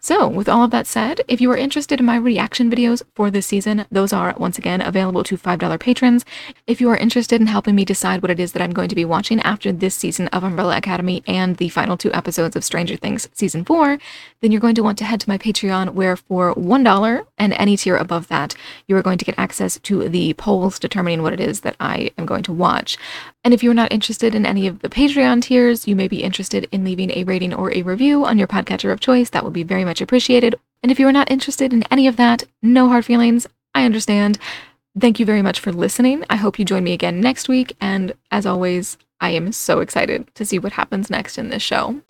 So, 0.04 0.26
with 0.26 0.48
all 0.48 0.64
of 0.64 0.72
that 0.72 0.88
said, 0.88 1.20
if 1.28 1.40
you 1.40 1.48
are 1.52 1.56
interested 1.56 2.00
in 2.00 2.06
my 2.06 2.16
reaction 2.16 2.68
videos 2.68 3.04
for 3.14 3.30
this 3.30 3.46
season, 3.46 3.84
those 3.88 4.12
are 4.12 4.34
once 4.36 4.58
again 4.58 4.80
available 4.80 5.22
to 5.22 5.38
$5 5.38 5.78
patrons. 5.78 6.24
If 6.66 6.80
you 6.80 6.90
are 6.90 6.96
interested 6.96 7.40
in 7.40 7.46
helping 7.46 7.76
me 7.76 7.84
decide 7.84 8.20
what 8.20 8.32
it 8.32 8.40
is 8.40 8.50
that 8.50 8.62
I'm 8.62 8.72
going 8.72 8.88
to 8.88 8.96
be 8.96 9.04
watching 9.04 9.38
after 9.42 9.70
this 9.70 9.94
season 9.94 10.26
of 10.28 10.42
Umbrella 10.42 10.76
Academy 10.76 11.22
and 11.28 11.56
the 11.56 11.68
final 11.68 11.96
two 11.96 12.12
episodes 12.12 12.56
of 12.56 12.64
Stranger 12.64 12.96
Things 12.96 13.28
season 13.32 13.64
4, 13.64 13.96
then 14.40 14.50
you're 14.50 14.60
going 14.60 14.74
to 14.74 14.82
want 14.82 14.98
to 14.98 15.04
head 15.04 15.20
to 15.20 15.28
my 15.28 15.38
Patreon 15.38 15.90
where 15.90 16.16
for 16.16 16.52
$1 16.56 17.26
and 17.38 17.52
any 17.52 17.76
tier 17.76 17.96
above 17.96 18.26
that, 18.26 18.56
you 18.88 18.96
are 18.96 19.02
going 19.02 19.18
to 19.18 19.24
get 19.24 19.38
access 19.38 19.78
to 19.78 20.08
the 20.08 20.34
polls 20.34 20.80
determining 20.80 21.22
what 21.22 21.32
it 21.32 21.38
is 21.38 21.60
that 21.60 21.76
I 21.78 22.10
am 22.18 22.26
going 22.26 22.42
to 22.42 22.52
watch. 22.52 22.98
And 23.44 23.52
if 23.52 23.62
you're 23.62 23.74
not 23.74 23.92
interested 23.92 24.34
in 24.34 24.46
any 24.46 24.68
of 24.68 24.80
the 24.80 24.88
Patreon 24.88 25.42
tiers, 25.42 25.88
you 25.88 25.96
may 25.96 26.06
be 26.06 26.22
interested 26.22 26.68
in 26.70 26.84
leaving 26.84 27.10
a 27.10 27.24
rating 27.24 27.52
or 27.52 27.72
a 27.72 27.82
review 27.82 28.24
on 28.24 28.38
your 28.38 28.46
podcatcher 28.46 28.92
of 28.92 29.00
choice. 29.00 29.30
That 29.30 29.42
would 29.42 29.52
be 29.52 29.64
very 29.64 29.84
much 29.84 30.00
appreciated. 30.00 30.54
And 30.82 30.92
if 30.92 31.00
you 31.00 31.08
are 31.08 31.12
not 31.12 31.30
interested 31.30 31.72
in 31.72 31.82
any 31.90 32.06
of 32.06 32.16
that, 32.16 32.44
no 32.62 32.88
hard 32.88 33.04
feelings. 33.04 33.48
I 33.74 33.84
understand. 33.84 34.38
Thank 34.98 35.18
you 35.18 35.26
very 35.26 35.42
much 35.42 35.58
for 35.58 35.72
listening. 35.72 36.24
I 36.30 36.36
hope 36.36 36.58
you 36.58 36.64
join 36.64 36.84
me 36.84 36.92
again 36.92 37.20
next 37.20 37.48
week. 37.48 37.74
And 37.80 38.12
as 38.30 38.46
always, 38.46 38.96
I 39.20 39.30
am 39.30 39.52
so 39.52 39.80
excited 39.80 40.32
to 40.34 40.44
see 40.44 40.58
what 40.58 40.72
happens 40.72 41.10
next 41.10 41.38
in 41.38 41.48
this 41.48 41.62
show. 41.62 42.00